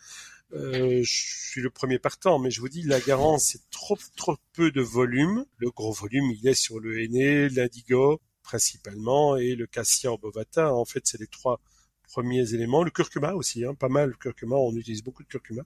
[0.53, 4.37] Euh, je suis le premier partant, mais je vous dis, la garance, c'est trop, trop
[4.53, 5.45] peu de volume.
[5.57, 10.73] Le gros volume, il est sur le henné, l'indigo, principalement, et le cassia bovata.
[10.73, 11.59] En fait, c'est les trois
[12.03, 12.83] premiers éléments.
[12.83, 15.63] Le curcuma aussi, hein, pas mal le curcuma, on utilise beaucoup de curcuma.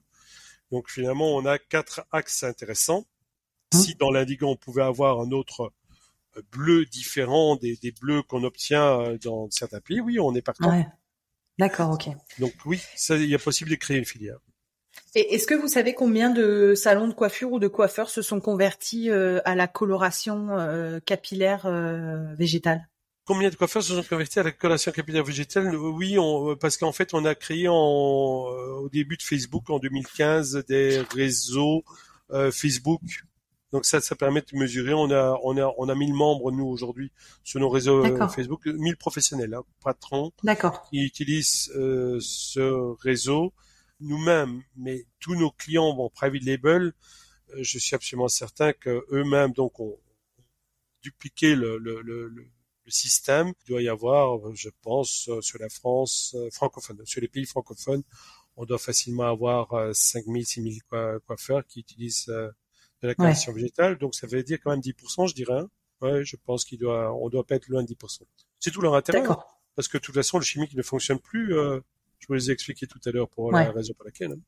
[0.70, 3.06] Donc finalement, on a quatre axes intéressants.
[3.74, 3.78] Mmh.
[3.78, 5.72] Si dans l'indigo, on pouvait avoir un autre
[6.36, 10.42] euh, bleu différent des, des bleus qu'on obtient euh, dans certains pays, oui, on est
[10.42, 10.70] partant.
[10.70, 10.86] Ouais.
[11.58, 12.10] D'accord, ok.
[12.38, 14.38] Donc oui, ça, il y a possible de créer une filière.
[15.16, 18.38] Et est-ce que vous savez combien de salons de coiffure ou de coiffeurs se sont
[18.38, 22.86] convertis euh, à la coloration euh, capillaire euh, végétale?
[23.24, 25.74] Combien de coiffeurs se sont convertis à la coloration capillaire végétale?
[25.74, 26.16] Oui,
[26.60, 31.82] parce qu'en fait, on a créé au début de Facebook en 2015 des réseaux
[32.52, 33.00] Facebook.
[33.72, 34.94] Donc ça, ça permet de mesurer.
[34.94, 37.10] On a, on a, on a 1000 membres nous aujourd'hui
[37.42, 40.30] sur nos réseaux Facebook, 1000 professionnels, hein, patrons,
[40.90, 43.52] qui utilisent ce réseau
[44.00, 46.92] nous-mêmes, mais tous nos clients vont private label,
[47.50, 49.98] euh, je suis absolument certain que eux-mêmes donc ont
[51.02, 52.46] dupliqué le, le, le, le,
[52.88, 53.52] système.
[53.64, 57.44] Il doit y avoir, je pense, euh, sur la France euh, francophone, sur les pays
[57.44, 58.04] francophones,
[58.56, 60.82] on doit facilement avoir 5000, 6000
[61.26, 62.54] coiffeurs qui utilisent de
[63.02, 63.98] la création végétale.
[63.98, 65.58] Donc ça veut dire quand même 10%, je dirais.
[65.58, 65.68] Hein.
[66.00, 68.22] Ouais, je pense qu'il doit, on doit pas être loin de 10%.
[68.60, 69.26] C'est tout leur intérêt.
[69.26, 69.38] Hein.
[69.74, 71.54] Parce que de toute façon, le chimique ne fonctionne plus.
[71.54, 71.80] Euh,
[72.18, 74.32] je vous les ai expliqués tout à l'heure pour la raison pour laquelle.
[74.32, 74.40] Hein.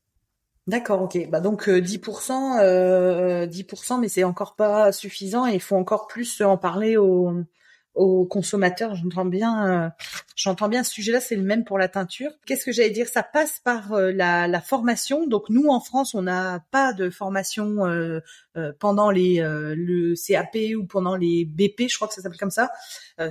[0.67, 1.29] D'accord, ok.
[1.29, 6.05] Bah donc 10%, euh, 10%, euh, mais c'est encore pas suffisant et il faut encore
[6.05, 7.33] plus en parler aux,
[7.95, 8.95] aux consommateurs.
[8.95, 9.89] J'entends bien, euh,
[10.35, 11.19] j'entends bien ce sujet-là.
[11.19, 12.31] C'est le même pour la teinture.
[12.45, 13.07] Qu'est-ce que j'allais dire?
[13.07, 15.27] Ça passe par euh, la, la, formation.
[15.27, 18.21] Donc nous en France, on n'a pas de formation euh,
[18.79, 22.71] pendant les le CAP ou pendant les BP, je crois que ça s'appelle comme ça,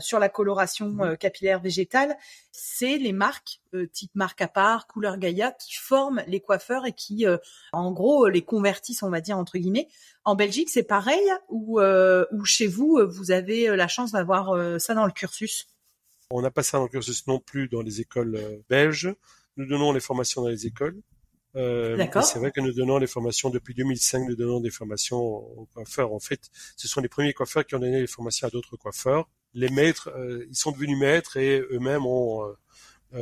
[0.00, 1.16] sur la coloration mmh.
[1.18, 2.16] capillaire végétale.
[2.50, 3.60] C'est les marques,
[3.92, 7.26] type marque à part, couleur Gaïa, qui forment les coiffeurs et qui,
[7.72, 9.88] en gros, les convertissent, on va dire entre guillemets,
[10.24, 11.78] en Belgique, c'est pareil ou,
[12.44, 15.68] chez vous, vous avez la chance d'avoir euh, ça dans le cursus
[16.30, 19.14] On n'a pas ça dans le cursus non plus dans les écoles belges.
[19.56, 21.00] Nous donnons les formations dans les écoles.
[21.54, 22.22] D'accord.
[22.22, 24.28] c'est vrai que nous donnons les formations depuis 2005.
[24.28, 26.12] Nous donnons des formations aux coiffeurs.
[26.12, 26.40] En fait,
[26.76, 29.28] ce sont les premiers coiffeurs qui ont donné les formations à d'autres coiffeurs.
[29.54, 30.08] Les maîtres,
[30.48, 32.54] ils sont devenus maîtres et eux-mêmes ont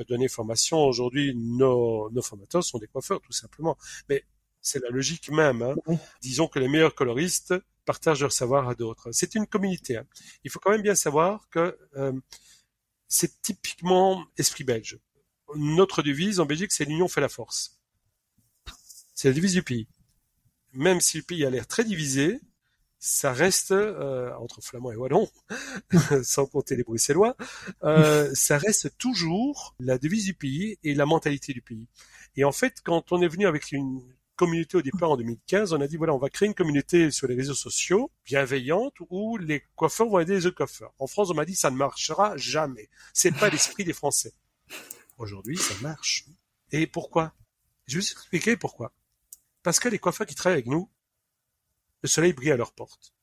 [0.07, 0.85] donné formation.
[0.85, 3.79] Aujourd'hui, nos, nos formateurs sont des coiffeurs, tout simplement.
[4.11, 4.27] Mais
[4.61, 5.62] c'est la logique même.
[5.62, 5.97] Hein.
[6.20, 7.55] Disons que les meilleurs coloristes
[7.87, 9.11] partagent leur savoir à d'autres.
[9.12, 9.97] C'est une communauté.
[9.97, 10.07] Hein.
[10.45, 12.12] Il faut quand même bien savoir que euh,
[13.09, 14.99] c'est typiquement esprit belge.
[15.55, 17.80] Notre devise en Belgique, c'est l'union fait la force.
[19.14, 19.89] C'est la devise du pays.
[20.72, 22.41] Même si le pays a l'air très divisé,
[22.99, 25.30] ça reste euh, entre flamand et wallon,
[26.22, 27.37] sans compter les bruxellois,
[27.84, 31.87] euh, ça reste toujours la devise du pays et la mentalité du pays.
[32.34, 34.03] Et en fait, quand on est venu avec une,
[34.37, 37.26] communauté au départ en 2015, on a dit voilà, on va créer une communauté sur
[37.26, 40.93] les réseaux sociaux bienveillante où les coiffeurs vont aider les autres coiffeurs.
[40.99, 42.89] En France, on m'a dit ça ne marchera jamais.
[43.12, 44.34] C'est pas l'esprit des Français.
[45.18, 46.26] Aujourd'hui, ça marche.
[46.70, 47.34] Et pourquoi?
[47.87, 48.93] Je vais vous expliquer pourquoi.
[49.62, 50.91] Parce que les coiffeurs qui travaillent avec nous,
[52.03, 53.14] le soleil brille à leur porte.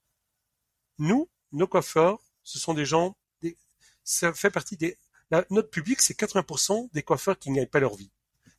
[0.97, 3.15] Nous, nos coiffeurs, ce sont des gens,
[4.03, 4.97] ça fait partie des,
[5.49, 8.11] notre public, c'est 80% des coiffeurs qui n'gagnent pas leur vie.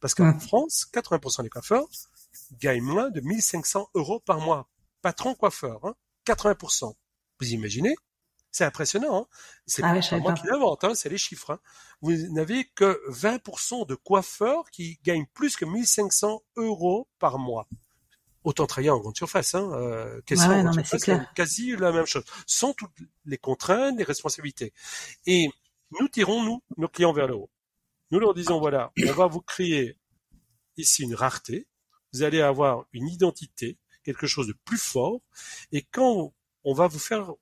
[0.05, 1.88] Parce qu'en France, 80% des coiffeurs
[2.61, 4.68] gagne moins de 1500 euros par mois.
[5.00, 5.94] Patron coiffeur, hein,
[6.26, 6.92] 80%.
[7.40, 7.96] Vous imaginez?
[8.50, 9.22] C'est impressionnant.
[9.22, 9.26] Hein
[9.66, 11.52] c'est ah pas moi qui l'invente, hein, c'est les chiffres.
[11.52, 11.59] Hein.
[12.02, 17.66] Vous n'avez que 20% de coiffeurs qui gagnent plus que 1500 euros par mois.
[18.42, 22.92] Autant travailler en grande surface, hein, euh, quasi la même chose, sans toutes
[23.24, 24.74] les contraintes, les responsabilités.
[25.24, 25.48] Et
[25.98, 27.48] nous tirons, nous, nos clients vers le haut.
[28.11, 29.96] Nous leur disons, voilà, on va vous créer
[30.76, 31.66] ici une rareté,
[32.12, 35.20] vous allez avoir une identité, quelque chose de plus fort,
[35.72, 36.32] et quand
[36.64, 37.32] on va vous faire,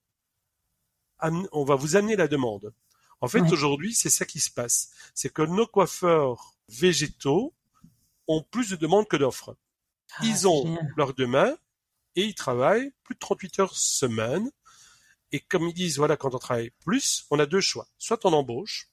[1.20, 2.72] on va vous amener la demande.
[3.20, 4.90] En fait, aujourd'hui, c'est ça qui se passe.
[5.14, 7.54] C'est que nos coiffeurs végétaux
[8.26, 9.56] ont plus de demandes que d'offres.
[10.16, 11.56] Ah, ils ont leurs deux mains
[12.16, 14.50] et ils travaillent plus de 38 heures semaine.
[15.30, 17.86] Et comme ils disent, voilà, quand on travaille plus, on a deux choix.
[17.96, 18.90] Soit on embauche,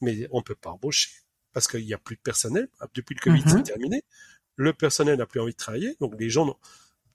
[0.00, 1.10] mais on peut pas embaucher
[1.52, 2.68] parce qu'il n'y a plus de personnel.
[2.94, 3.62] Depuis le Covid, c'est mhm.
[3.62, 4.02] terminé.
[4.56, 5.96] Le personnel n'a plus envie de travailler.
[6.00, 6.58] Donc les gens,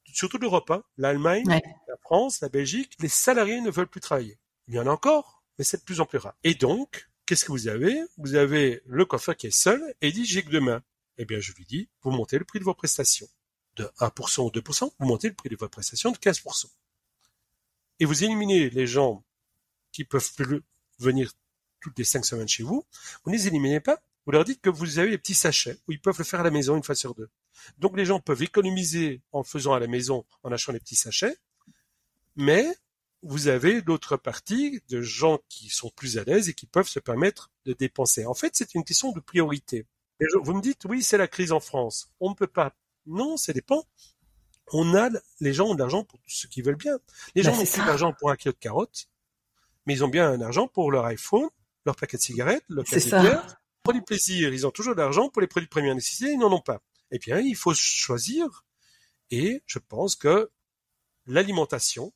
[0.06, 4.38] surtout l'Europe, hein, l'Allemagne, la France, la Belgique, les salariés ne veulent plus travailler.
[4.68, 6.36] Il y en a encore, mais c'est de plus en plus rare.
[6.44, 8.02] Et donc, qu'est-ce que vous avez?
[8.18, 10.82] Vous avez le coiffeur qui est seul et dit j'ai que deux mains.
[11.18, 13.28] Eh bien, je lui dis, vous montez le prix de vos prestations
[13.76, 16.66] de 1% ou 2%, vous montez le prix de vos prestations de 15%.
[18.00, 19.24] Et vous éliminez les gens
[19.92, 20.62] qui peuvent plus
[21.00, 21.32] venir
[21.84, 22.86] toutes les cinq semaines chez vous,
[23.24, 25.92] vous ne les éliminez pas, vous leur dites que vous avez des petits sachets où
[25.92, 27.30] ils peuvent le faire à la maison une fois sur deux.
[27.78, 30.96] Donc les gens peuvent économiser en le faisant à la maison, en achetant les petits
[30.96, 31.38] sachets,
[32.36, 32.66] mais
[33.22, 37.00] vous avez l'autre partie de gens qui sont plus à l'aise et qui peuvent se
[37.00, 38.26] permettre de dépenser.
[38.26, 39.86] En fait, c'est une question de priorité.
[40.42, 42.10] vous me dites, oui, c'est la crise en France.
[42.20, 42.76] On ne peut pas.
[43.06, 43.86] Non, ça dépend.
[44.72, 45.10] On a,
[45.40, 46.98] les gens ont de l'argent pour ce qu'ils veulent bien.
[47.36, 49.08] Les bah, gens n'ont plus d'argent pour un kilo de carottes,
[49.86, 51.50] mais ils ont bien un argent pour leur iPhone,
[51.86, 53.56] leur paquet de cigarettes, leur paquet de bière.
[53.84, 55.30] Pour du plaisir, ils ont toujours de l'argent.
[55.30, 56.82] Pour les produits de première nécessité, ils n'en ont pas.
[57.12, 58.66] Eh bien, il faut choisir.
[59.30, 60.50] Et je pense que
[61.26, 62.14] l'alimentation,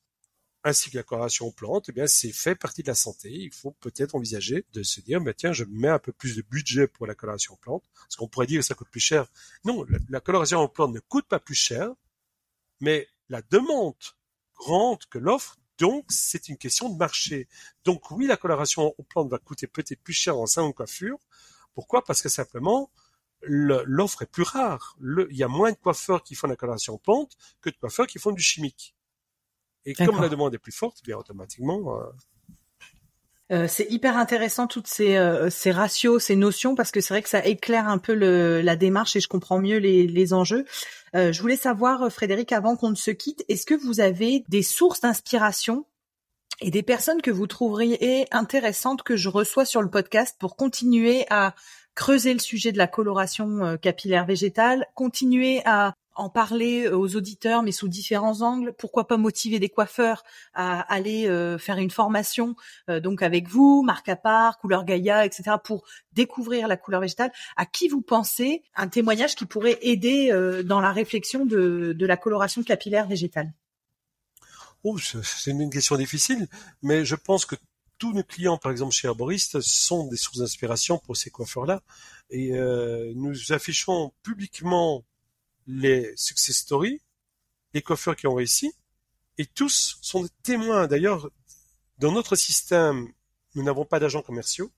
[0.63, 3.29] ainsi que la coloration aux plantes, eh bien, c'est fait partie de la santé.
[3.31, 6.41] Il faut peut-être envisager de se dire, bah, tiens, je mets un peu plus de
[6.41, 7.83] budget pour la coloration aux plantes.
[7.95, 9.27] Parce qu'on pourrait dire que ça coûte plus cher.
[9.65, 11.89] Non, la, coloration aux plantes ne coûte pas plus cher,
[12.79, 13.95] mais la demande
[14.55, 17.47] grande que l'offre, donc c'est une question de marché.
[17.83, 21.19] Donc oui, la coloration aux plantes va coûter peut-être plus cher en salon de coiffure.
[21.73, 22.03] Pourquoi?
[22.03, 22.91] Parce que simplement,
[23.41, 24.97] l'offre est plus rare.
[24.99, 28.07] il y a moins de coiffeurs qui font la coloration aux plantes que de coiffeurs
[28.07, 28.95] qui font du chimique.
[29.85, 32.01] Et comme la demande est plus forte, bien automatiquement.
[32.01, 32.09] Euh,
[33.51, 37.21] euh, c'est hyper intéressant toutes ces, euh, ces ratios, ces notions, parce que c'est vrai
[37.21, 40.65] que ça éclaire un peu la démarche et je comprends mieux les, les enjeux.
[41.13, 45.01] je voulais savoir, Frédéric, avant qu'on ne se quitte, est-ce que vous avez des sources
[45.01, 45.85] d'inspiration
[46.59, 51.25] et des personnes que vous trouveriez intéressantes que je reçois sur le podcast pour continuer
[51.29, 51.53] à
[51.95, 57.63] creuser le sujet de la coloration capillaire végétale, continuer à en parler euh, aux auditeurs,
[57.63, 58.73] mais sous différents angles.
[58.77, 62.55] Pourquoi pas motiver des coiffeurs à aller euh, faire une formation,
[62.89, 67.31] euh, donc avec vous, marque à part, couleur Gaïa, etc., pour découvrir la couleur végétale.
[67.55, 70.31] À qui vous pensez un témoignage qui pourrait aider
[70.65, 73.53] dans la réflexion de, la coloration capillaire végétale?
[74.83, 76.47] Oh, c'est une question difficile,
[76.81, 77.55] mais je pense que
[77.97, 81.81] tous nos clients, par exemple chez Herboriste, sont des sources d'inspiration pour ces coiffeurs-là.
[82.29, 82.51] Et
[83.15, 85.03] nous affichons publiquement
[85.67, 87.01] les success stories,
[87.73, 88.73] les coiffeurs qui ont réussi,
[89.37, 90.87] et tous sont des témoins.
[90.87, 91.29] D'ailleurs,
[91.99, 93.11] dans notre système,
[93.55, 94.71] nous n'avons pas d'agents commerciaux.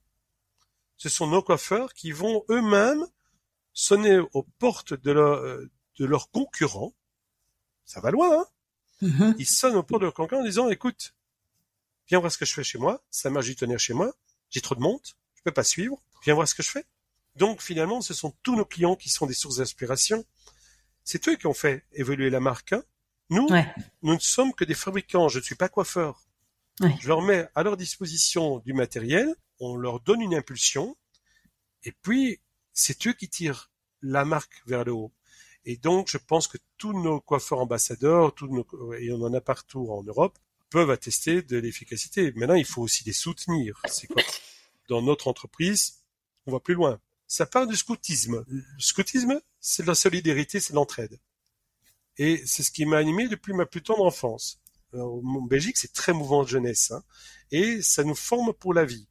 [0.97, 3.05] Ce sont nos coiffeurs qui vont eux-mêmes
[3.73, 5.69] sonner aux portes de,
[5.99, 6.93] leurs concurrents.
[7.85, 8.45] Ça va loin, hein?
[9.01, 9.35] Mm-hmm.
[9.37, 11.13] Ils sonnent aux portes de leurs concurrents en disant, écoute,
[12.09, 14.13] viens voir ce que je fais chez moi, ça marche du tonnerre chez moi,
[14.49, 14.99] j'ai trop de monde,
[15.35, 16.85] je peux pas suivre, viens voir ce que je fais.
[17.35, 20.25] Donc finalement, ce sont tous nos clients qui sont des sources d'inspiration
[21.03, 22.73] c'est eux qui ont fait évoluer la marque.
[22.73, 22.83] Hein.
[23.29, 23.47] Nous,
[24.01, 25.27] nous ne sommes que des fabricants.
[25.29, 26.21] Je ne suis pas coiffeur.
[27.01, 30.95] Je leur mets à leur disposition du matériel, on leur donne une impulsion,
[31.83, 32.39] et puis
[32.73, 33.69] c'est eux qui tirent
[34.01, 35.11] la marque vers le haut.
[35.65, 39.41] Et donc, je pense que tous nos coiffeurs ambassadeurs, tous nos, et on en a
[39.41, 40.39] partout en Europe,
[40.69, 42.31] peuvent attester de l'efficacité.
[42.35, 43.81] Maintenant, il faut aussi les soutenir.
[43.89, 44.23] C'est quoi?
[44.87, 46.03] Dans notre entreprise,
[46.45, 48.43] on va plus loin ça part du scoutisme.
[48.47, 51.19] Le scoutisme, c'est de la solidarité, c'est de l'entraide.
[52.17, 54.59] Et c'est ce qui m'a animé depuis ma plus tendre enfance.
[54.93, 57.03] en Belgique, c'est très mouvant de jeunesse, hein,
[57.51, 59.07] et ça nous forme pour la vie.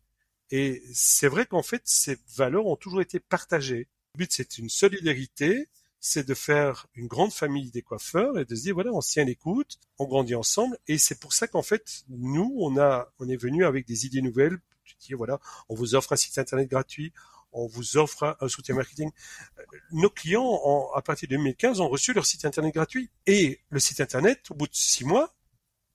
[0.50, 3.86] Et c'est vrai qu'en fait, ces valeurs ont toujours été partagées.
[4.14, 5.68] Le but, c'est une solidarité,
[6.00, 9.24] c'est de faire une grande famille des coiffeurs et de se dire voilà, on tient
[9.24, 10.76] l'écoute, on grandit ensemble.
[10.88, 14.22] Et c'est pour ça qu'en fait, nous, on a, on est venu avec des idées
[14.22, 14.58] nouvelles.
[14.84, 15.38] Tu dis voilà,
[15.68, 17.12] on vous offre un site internet gratuit,
[17.52, 19.10] on vous offre un soutien marketing.
[19.58, 23.10] Euh, nos clients, à partir de 2015, ont reçu leur site internet gratuit.
[23.26, 25.34] Et le site internet, au bout de six mois,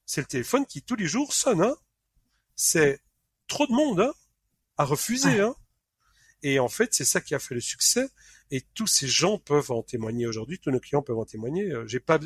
[0.05, 1.61] c'est le téléphone qui tous les jours sonne.
[1.61, 1.75] Hein.
[2.55, 3.01] C'est
[3.47, 4.13] trop de monde hein,
[4.77, 5.39] à refuser.
[5.39, 5.55] Hein.
[6.41, 8.09] Et en fait, c'est ça qui a fait le succès.
[8.51, 10.59] Et tous ces gens peuvent en témoigner aujourd'hui.
[10.59, 11.71] Tous nos clients peuvent en témoigner.
[11.71, 12.19] Euh, j'ai pas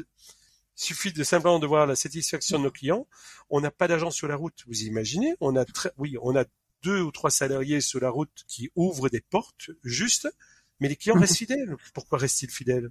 [0.75, 3.07] suffit de simplement de voir la satisfaction de nos clients.
[3.49, 4.63] On n'a pas d'agent sur la route.
[4.67, 6.45] Vous imaginez On a très, oui, on a
[6.83, 10.27] deux ou trois salariés sur la route qui ouvrent des portes, juste,
[10.79, 11.21] mais les clients mhm.
[11.21, 11.75] restent fidèles.
[11.93, 12.89] Pourquoi restent-ils fidèles?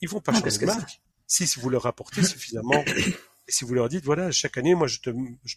[0.00, 1.02] Ils vont pas ah, changer de marque.
[1.26, 4.98] Si, vous leur apportez suffisamment, et si vous leur dites, voilà, chaque année, moi, je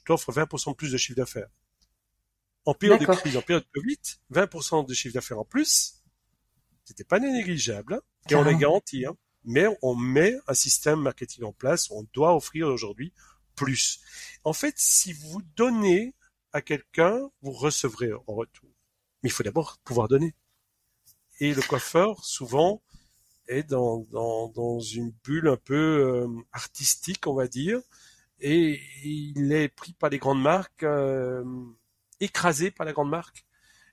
[0.05, 1.49] t'offre 20% de plus de chiffre d'affaires.
[2.65, 3.99] En période de crise, en période de Covid,
[4.33, 6.01] 20% de chiffre d'affaires en plus,
[6.83, 8.01] c'était pas négligeable, hein.
[8.29, 9.15] et on l'a garanti, hein.
[9.45, 11.89] mais on met un système marketing en place.
[11.91, 13.13] On doit offrir aujourd'hui
[13.55, 13.99] plus.
[14.43, 16.13] En fait, si vous donnez
[16.57, 18.69] à quelqu'un, vous recevrez en retour.
[19.21, 20.33] Mais il faut d'abord pouvoir donner.
[21.39, 22.81] Et le coiffeur, souvent,
[23.47, 27.79] est dans, dans, dans une bulle un peu euh, artistique, on va dire,
[28.39, 31.43] et il est pris par les grandes marques, euh,
[32.19, 33.45] écrasé par la grande marque,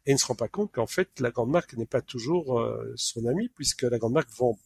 [0.06, 2.58] et il ne se rend pas compte qu'en fait, la grande marque n'est pas toujours
[2.58, 4.58] euh, son ami, puisque la grande marque vend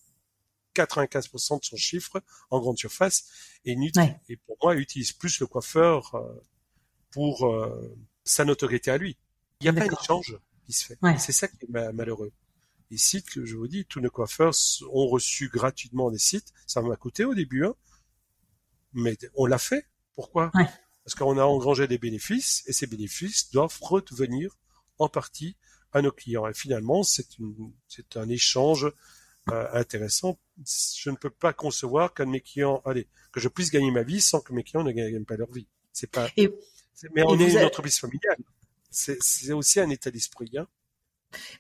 [0.77, 3.25] 95% de son chiffre en grande surface,
[3.65, 3.77] et,
[4.29, 6.15] et pour moi, utilise plus le coiffeur
[7.11, 7.51] pour
[8.25, 9.17] sa notoriété à lui.
[9.61, 10.99] Il n'y a pas d'échange qui se fait.
[11.19, 12.33] C'est ça qui est malheureux
[12.91, 14.55] les sites que je vous dis, tous nos coiffeurs
[14.93, 16.53] ont reçu gratuitement des sites.
[16.67, 17.75] Ça m'a coûté au début, hein,
[18.93, 19.87] mais on l'a fait.
[20.15, 20.51] Pourquoi?
[21.05, 24.57] Parce qu'on a engrangé des bénéfices et ces bénéfices doivent revenir
[24.99, 25.57] en partie
[25.93, 26.47] à nos clients.
[26.47, 27.27] Et finalement, c'est
[27.89, 28.93] c'est un échange
[29.51, 30.39] euh, intéressant.
[30.65, 34.03] Je ne peux pas concevoir qu'un de mes clients, allez, que je puisse gagner ma
[34.03, 35.67] vie sans que mes clients ne gagnent pas leur vie.
[35.93, 36.29] C'est pas.
[37.15, 38.39] Mais on est une entreprise familiale.
[38.91, 40.51] C'est aussi un état d'esprit.
[40.57, 40.67] Hein.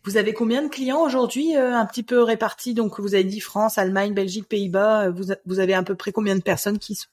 [0.05, 2.74] Vous avez combien de clients aujourd'hui, euh, un petit peu répartis?
[2.74, 5.09] Donc, vous avez dit France, Allemagne, Belgique, Pays-Bas.
[5.09, 5.12] Euh,
[5.45, 7.09] vous, avez à peu près combien de personnes qui sont?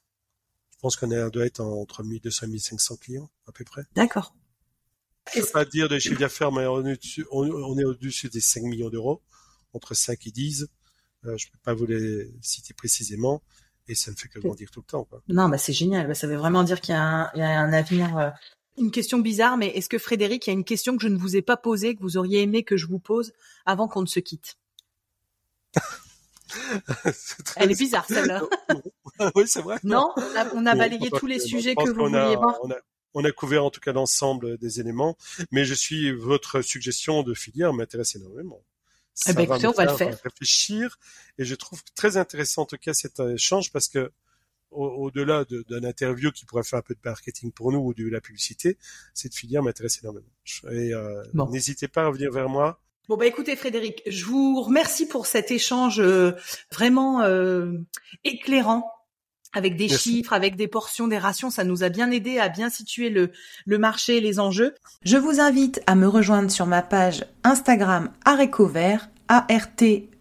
[0.72, 3.84] Je pense qu'on doit être entre 1200 et 1500 clients, à peu près.
[3.96, 4.34] D'accord.
[5.34, 8.90] Je ne peux pas dire de chiffre d'affaires, mais on est, au-dessus des 5 millions
[8.90, 9.22] d'euros,
[9.74, 10.68] entre 5 et 10.
[11.26, 13.42] Euh, je ne peux pas vous les citer précisément
[13.88, 15.08] et ça ne fait que grandir tout le temps.
[15.28, 16.08] Non, bah c'est génial.
[16.08, 18.34] Bah, ça veut vraiment dire qu'il y, a un avenir
[18.78, 21.18] une question bizarre, mais est-ce que Frédéric, il y a une question que je ne
[21.18, 23.34] vous ai pas posée, que vous auriez aimé que je vous pose
[23.66, 24.58] avant qu'on ne se quitte?
[27.56, 28.44] Elle est bizarre celle-là.
[29.36, 29.78] oui, c'est vrai.
[29.84, 30.14] Non,
[30.54, 32.60] on a, balayé tous les sujets que vous vouliez voir.
[33.14, 35.16] On a, couvert en tout cas l'ensemble des éléments,
[35.52, 38.62] mais je suis votre suggestion de filière m'intéresse énormément.
[39.28, 40.18] Eh ben, écoutez, on va le faire.
[40.24, 40.98] Réfléchir
[41.38, 44.12] et je trouve très intéressant en tout cas cet échange parce que
[44.76, 48.22] au-delà d'un interview qui pourrait faire un peu de marketing pour nous ou de la
[48.22, 48.78] publicité,
[49.14, 50.28] cette filière m'intéresse énormément.
[50.72, 52.80] Et euh, n'hésitez pas à revenir vers moi.
[53.08, 56.32] Bon bah écoutez Frédéric, je vous remercie pour cet échange euh,
[56.72, 57.74] vraiment euh,
[58.24, 58.92] éclairant
[59.56, 62.70] avec des chiffres, avec des portions, des rations, ça nous a bien aidé à bien
[62.70, 63.32] situer le,
[63.66, 64.76] le marché et les enjeux.
[65.04, 70.16] Je vous invite à me rejoindre sur ma page Instagram Arécovert a-R-T-E-C-O-V-E-R-T,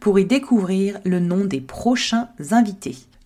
[0.00, 2.96] pour y découvrir le nom des prochains invités.